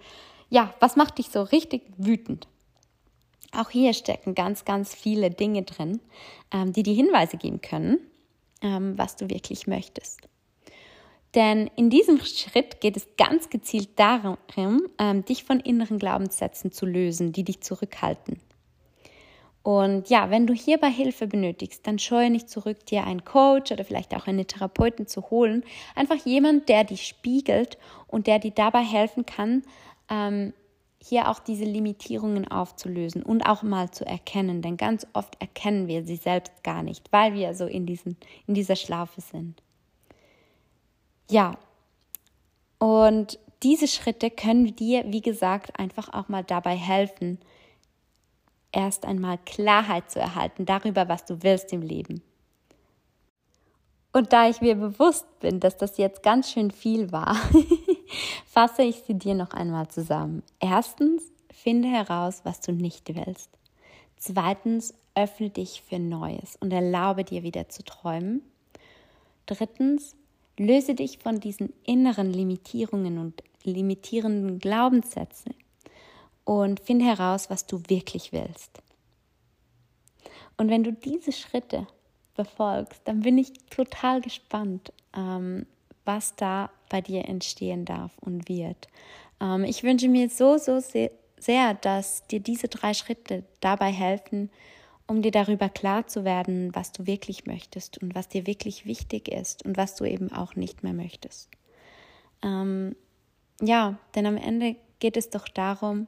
ja, 0.50 0.74
was 0.80 0.96
macht 0.96 1.18
dich 1.18 1.30
so 1.30 1.42
richtig 1.42 1.82
wütend? 1.96 2.48
Auch 3.52 3.70
hier 3.70 3.94
stecken 3.94 4.34
ganz, 4.34 4.64
ganz 4.64 4.94
viele 4.94 5.30
Dinge 5.30 5.62
drin, 5.62 6.00
ähm, 6.52 6.72
die 6.72 6.82
dir 6.82 6.94
Hinweise 6.94 7.36
geben 7.36 7.60
können, 7.60 7.98
ähm, 8.62 8.96
was 8.96 9.16
du 9.16 9.30
wirklich 9.30 9.66
möchtest. 9.66 10.20
Denn 11.34 11.70
in 11.76 11.90
diesem 11.90 12.20
Schritt 12.20 12.80
geht 12.80 12.96
es 12.96 13.06
ganz 13.16 13.50
gezielt 13.50 13.90
darum, 13.98 14.36
ähm, 14.98 15.24
dich 15.24 15.44
von 15.44 15.60
inneren 15.60 15.98
Glaubenssätzen 15.98 16.72
zu 16.72 16.86
lösen, 16.86 17.32
die 17.32 17.44
dich 17.44 17.60
zurückhalten. 17.60 18.40
Und 19.62 20.08
ja, 20.08 20.30
wenn 20.30 20.46
du 20.46 20.54
hierbei 20.54 20.90
Hilfe 20.90 21.26
benötigst, 21.26 21.86
dann 21.86 21.98
scheue 21.98 22.30
nicht 22.30 22.48
zurück, 22.48 22.86
dir 22.86 23.04
einen 23.04 23.24
Coach 23.24 23.70
oder 23.70 23.84
vielleicht 23.84 24.16
auch 24.16 24.26
eine 24.26 24.46
Therapeutin 24.46 25.06
zu 25.06 25.30
holen. 25.30 25.64
Einfach 25.94 26.16
jemand, 26.24 26.68
der 26.68 26.84
dich 26.84 27.06
spiegelt 27.06 27.76
und 28.06 28.26
der 28.26 28.38
dir 28.38 28.52
dabei 28.52 28.82
helfen 28.82 29.26
kann, 29.26 29.62
ähm, 30.10 30.52
hier 31.02 31.30
auch 31.30 31.38
diese 31.38 31.64
Limitierungen 31.64 32.50
aufzulösen 32.50 33.22
und 33.22 33.42
auch 33.42 33.62
mal 33.62 33.90
zu 33.90 34.04
erkennen. 34.04 34.60
Denn 34.60 34.76
ganz 34.76 35.06
oft 35.14 35.40
erkennen 35.40 35.88
wir 35.88 36.04
sie 36.04 36.16
selbst 36.16 36.62
gar 36.62 36.82
nicht, 36.82 37.10
weil 37.10 37.34
wir 37.34 37.54
so 37.54 37.66
in, 37.66 37.86
diesen, 37.86 38.16
in 38.46 38.54
dieser 38.54 38.76
Schlaufe 38.76 39.20
sind. 39.20 39.62
Ja, 41.30 41.56
und 42.78 43.38
diese 43.62 43.88
Schritte 43.88 44.30
können 44.30 44.74
dir, 44.74 45.04
wie 45.06 45.20
gesagt, 45.20 45.78
einfach 45.78 46.12
auch 46.12 46.28
mal 46.28 46.44
dabei 46.44 46.76
helfen, 46.76 47.38
erst 48.72 49.04
einmal 49.04 49.38
Klarheit 49.44 50.10
zu 50.10 50.18
erhalten 50.18 50.66
darüber, 50.66 51.08
was 51.08 51.24
du 51.24 51.42
willst 51.42 51.72
im 51.72 51.82
Leben. 51.82 52.22
Und 54.12 54.32
da 54.32 54.48
ich 54.48 54.60
mir 54.60 54.74
bewusst 54.74 55.26
bin, 55.40 55.60
dass 55.60 55.76
das 55.76 55.96
jetzt 55.98 56.22
ganz 56.22 56.50
schön 56.50 56.70
viel 56.70 57.12
war, 57.12 57.36
fasse 58.46 58.82
ich 58.82 59.02
sie 59.06 59.14
dir 59.14 59.34
noch 59.34 59.52
einmal 59.52 59.88
zusammen. 59.88 60.42
Erstens, 60.58 61.22
finde 61.52 61.88
heraus, 61.88 62.40
was 62.44 62.60
du 62.60 62.72
nicht 62.72 63.14
willst. 63.14 63.50
Zweitens, 64.16 64.94
öffne 65.14 65.50
dich 65.50 65.82
für 65.82 65.98
Neues 65.98 66.56
und 66.60 66.72
erlaube 66.72 67.24
dir 67.24 67.42
wieder 67.42 67.68
zu 67.68 67.82
träumen. 67.82 68.42
Drittens, 69.46 70.14
löse 70.58 70.94
dich 70.94 71.18
von 71.18 71.40
diesen 71.40 71.72
inneren 71.84 72.32
Limitierungen 72.32 73.18
und 73.18 73.42
limitierenden 73.64 74.58
Glaubenssätzen 74.58 75.54
und 76.44 76.80
finde 76.80 77.06
heraus, 77.06 77.50
was 77.50 77.66
du 77.66 77.80
wirklich 77.88 78.32
willst. 78.32 78.82
Und 80.56 80.68
wenn 80.68 80.84
du 80.84 80.92
diese 80.92 81.32
Schritte 81.32 81.86
befolgst, 82.36 83.02
dann 83.04 83.20
bin 83.20 83.38
ich 83.38 83.52
total 83.70 84.20
gespannt, 84.20 84.92
ähm, 85.16 85.66
was 86.04 86.34
da 86.36 86.70
bei 86.88 87.00
dir 87.00 87.26
entstehen 87.26 87.84
darf 87.84 88.16
und 88.18 88.48
wird. 88.48 88.88
Ähm, 89.40 89.64
ich 89.64 89.82
wünsche 89.82 90.08
mir 90.08 90.28
so, 90.28 90.58
so 90.58 90.80
sehr, 90.80 91.74
dass 91.74 92.26
dir 92.26 92.40
diese 92.40 92.68
drei 92.68 92.94
Schritte 92.94 93.44
dabei 93.60 93.92
helfen, 93.92 94.50
um 95.06 95.22
dir 95.22 95.32
darüber 95.32 95.68
klar 95.68 96.06
zu 96.06 96.24
werden, 96.24 96.74
was 96.74 96.92
du 96.92 97.06
wirklich 97.06 97.46
möchtest 97.46 97.98
und 97.98 98.14
was 98.14 98.28
dir 98.28 98.46
wirklich 98.46 98.86
wichtig 98.86 99.28
ist 99.28 99.64
und 99.64 99.76
was 99.76 99.96
du 99.96 100.04
eben 100.04 100.30
auch 100.32 100.54
nicht 100.54 100.82
mehr 100.82 100.92
möchtest. 100.92 101.48
Ähm, 102.42 102.94
ja, 103.60 103.98
denn 104.14 104.26
am 104.26 104.36
Ende 104.36 104.76
geht 105.00 105.16
es 105.16 105.30
doch 105.30 105.48
darum, 105.48 106.06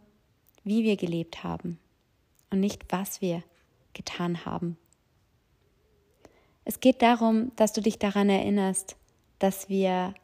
wie 0.65 0.85
wir 0.85 0.97
gelebt 0.97 1.43
haben 1.43 1.79
und 2.51 2.61
nicht 2.61 2.85
was 2.91 3.21
wir 3.21 3.43
getan 3.93 4.45
haben. 4.45 4.77
Es 6.65 6.81
geht 6.81 7.03
darum, 7.03 7.51
dass 7.57 7.73
du 7.73 7.81
dich 7.81 7.99
daran 7.99 8.31
erinnerst, 8.31 8.97
dass 9.43 9.69
wir 9.69 10.15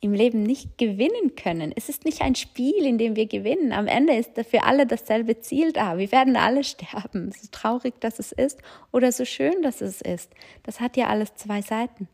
im 0.00 0.12
Leben 0.12 0.44
nicht 0.44 0.78
gewinnen 0.78 1.34
können. 1.34 1.72
Es 1.74 1.88
ist 1.88 2.04
nicht 2.04 2.22
ein 2.22 2.36
Spiel, 2.36 2.86
in 2.86 2.98
dem 2.98 3.16
wir 3.16 3.26
gewinnen. 3.26 3.72
Am 3.72 3.88
Ende 3.88 4.14
ist 4.14 4.30
für 4.48 4.62
alle 4.62 4.86
dasselbe 4.86 5.40
Ziel 5.40 5.72
da. 5.72 5.98
Wir 5.98 6.12
werden 6.12 6.36
alle 6.36 6.62
sterben. 6.64 7.32
So 7.32 7.48
traurig, 7.50 8.00
dass 8.00 8.18
es 8.18 8.30
ist 8.30 8.60
oder 8.92 9.10
so 9.10 9.24
schön, 9.24 9.62
dass 9.62 9.80
es 9.80 10.00
ist. 10.00 10.32
Das 10.62 10.80
hat 10.80 10.96
ja 10.96 11.08
alles 11.08 11.34
zwei 11.34 11.62
Seiten. 11.62 12.08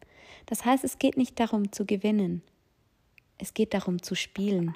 Das 0.47 0.65
heißt, 0.65 0.85
es 0.85 0.99
geht 0.99 1.17
nicht 1.17 1.39
darum 1.39 1.73
zu 1.73 1.85
gewinnen. 1.85 2.43
Es 3.37 3.53
geht 3.53 3.75
darum 3.75 4.03
zu 4.03 4.15
spielen. 4.15 4.75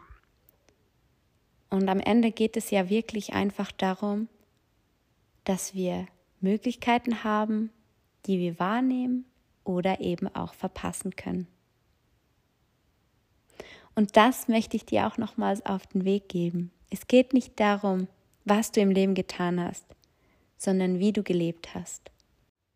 Und 1.71 1.89
am 1.89 2.01
Ende 2.01 2.31
geht 2.31 2.57
es 2.57 2.71
ja 2.71 2.91
wirklich 2.91 3.33
einfach 3.33 3.73
darum, 3.73 4.29
dass 5.45 5.75
wir 5.75 6.07
Möglichkeiten 6.41 7.25
haben, 7.25 7.71
die 8.27 8.39
wir 8.39 8.59
wahrnehmen 8.59 9.25
oder 9.65 10.01
eben 10.01 10.29
auch 10.35 10.55
verpassen 10.55 11.17
können. 11.17 11.47
Und 13.99 14.17
das 14.17 14.47
möchte 14.47 14.77
ich 14.77 14.87
dir 14.87 15.09
auch 15.09 15.19
nochmals 15.19 15.67
auf 15.67 15.89
den 15.89 16.05
Weg 16.05 16.29
geben. 16.29 16.71
Es 16.89 17.09
geht 17.09 17.35
nicht 17.35 17.59
darum, 17.59 18.07
was 18.45 18.71
du 18.71 18.81
im 18.81 18.93
Leben 18.93 19.15
getan 19.15 19.61
hast, 19.61 19.85
sondern 20.57 21.01
wie 21.01 21.13
du 21.13 21.25
gelebt 21.25 21.75
hast. 21.75 22.13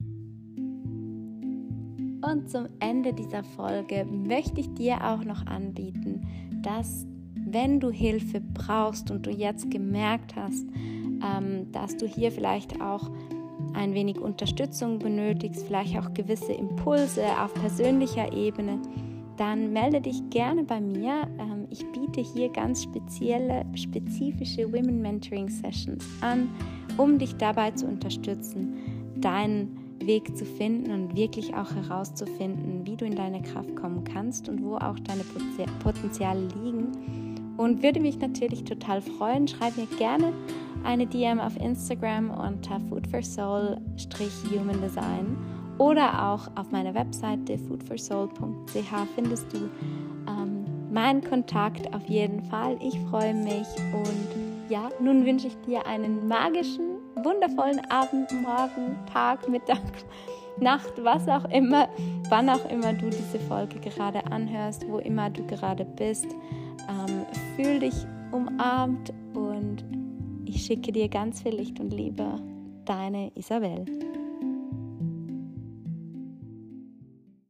Und 0.01 2.51
zum 2.51 2.67
Ende 2.81 3.13
dieser 3.13 3.45
Folge 3.45 4.05
möchte 4.05 4.63
ich 4.63 4.75
dir 4.75 5.05
auch 5.05 5.23
noch 5.23 5.47
anbieten, 5.47 6.27
dass 6.61 7.07
wenn 7.37 7.79
du 7.79 7.93
Hilfe 7.93 8.41
brauchst 8.41 9.13
und 9.13 9.25
du 9.25 9.31
jetzt 9.31 9.71
gemerkt 9.71 10.35
hast, 10.35 10.67
ähm, 11.25 11.71
dass 11.71 11.97
du 11.97 12.05
hier 12.05 12.33
vielleicht 12.33 12.81
auch 12.81 13.09
ein 13.75 13.95
wenig 13.95 14.19
Unterstützung 14.19 14.99
benötigst, 14.99 15.69
vielleicht 15.69 15.97
auch 15.97 16.13
gewisse 16.15 16.53
Impulse 16.53 17.23
auf 17.41 17.55
persönlicher 17.55 18.33
Ebene, 18.33 18.81
dann 19.37 19.73
melde 19.73 20.01
dich 20.01 20.23
gerne 20.31 20.65
bei 20.65 20.81
mir. 20.81 21.29
Ähm, 21.39 21.67
ich 21.71 21.85
biete 21.93 22.21
hier 22.21 22.51
ganz 22.51 22.85
spezielle, 22.85 23.65
spezifische 23.75 24.73
Women 24.73 25.01
Mentoring 25.01 25.49
Sessions 25.49 26.05
an, 26.21 26.49
um 26.97 27.19
dich 27.19 27.37
dabei 27.37 27.71
zu 27.71 27.87
unterstützen, 27.87 28.77
deinen 29.17 29.79
Weg 30.01 30.37
zu 30.37 30.45
finden 30.45 30.91
und 30.91 31.17
wirklich 31.17 31.55
auch 31.55 31.73
herauszufinden, 31.75 32.85
wie 32.85 32.97
du 32.97 33.05
in 33.05 33.15
deine 33.15 33.41
Kraft 33.43 33.75
kommen 33.77 34.05
kannst 34.05 34.49
und 34.49 34.63
wo 34.63 34.77
auch 34.77 34.99
deine 35.01 35.23
Potenziale 35.83 36.49
liegen 36.63 36.89
und 37.57 37.83
würde 37.83 38.01
mich 38.01 38.19
natürlich 38.19 38.65
total 38.65 39.01
freuen. 39.01 39.47
Schreib 39.47 39.77
mir 39.77 39.87
gerne 39.99 40.33
eine 40.85 41.07
DM 41.07 41.39
auf 41.39 41.57
Instagram 41.57 42.31
unter 42.31 42.81
foodforsoul-human 42.81 44.81
design 44.81 45.37
oder 45.83 46.29
auch 46.29 46.49
auf 46.55 46.71
meiner 46.71 46.95
Webseite 46.95 47.59
foodforsoul.ch 47.59 48.95
findest 49.17 49.53
du 49.53 49.69
ähm, 50.29 50.65
meinen 50.93 51.25
Kontakt 51.25 51.93
auf 51.93 52.05
jeden 52.09 52.41
Fall. 52.45 52.79
Ich 52.81 52.97
freue 53.11 53.35
mich 53.35 53.67
und 53.93 54.71
ja, 54.71 54.91
nun 55.01 55.27
wünsche 55.27 55.49
ich 55.49 55.57
dir 55.67 55.85
einen 55.85 56.29
magischen, 56.29 56.99
wundervollen 57.17 57.81
Abend, 57.91 58.31
Morgen, 58.31 58.97
Tag, 59.13 59.49
Mittag, 59.49 59.83
Nacht, 60.61 60.93
was 61.03 61.27
auch 61.27 61.51
immer, 61.51 61.89
wann 62.29 62.49
auch 62.49 62.71
immer 62.71 62.93
du 62.93 63.11
diese 63.11 63.41
Folge 63.49 63.81
gerade 63.81 64.25
anhörst, 64.27 64.89
wo 64.89 64.99
immer 64.99 65.31
du 65.31 65.45
gerade 65.49 65.85
bist. 65.85 66.29
Ähm, 66.89 67.27
fühl 67.57 67.81
dich 67.81 68.07
umarmt 68.31 69.13
und 69.35 69.85
ich 70.45 70.65
schicke 70.65 70.93
dir 70.93 71.09
ganz 71.09 71.43
viel 71.43 71.57
Licht 71.57 71.81
und 71.81 71.93
Liebe. 71.93 72.37
Deine 72.85 73.33
Isabel. 73.35 73.85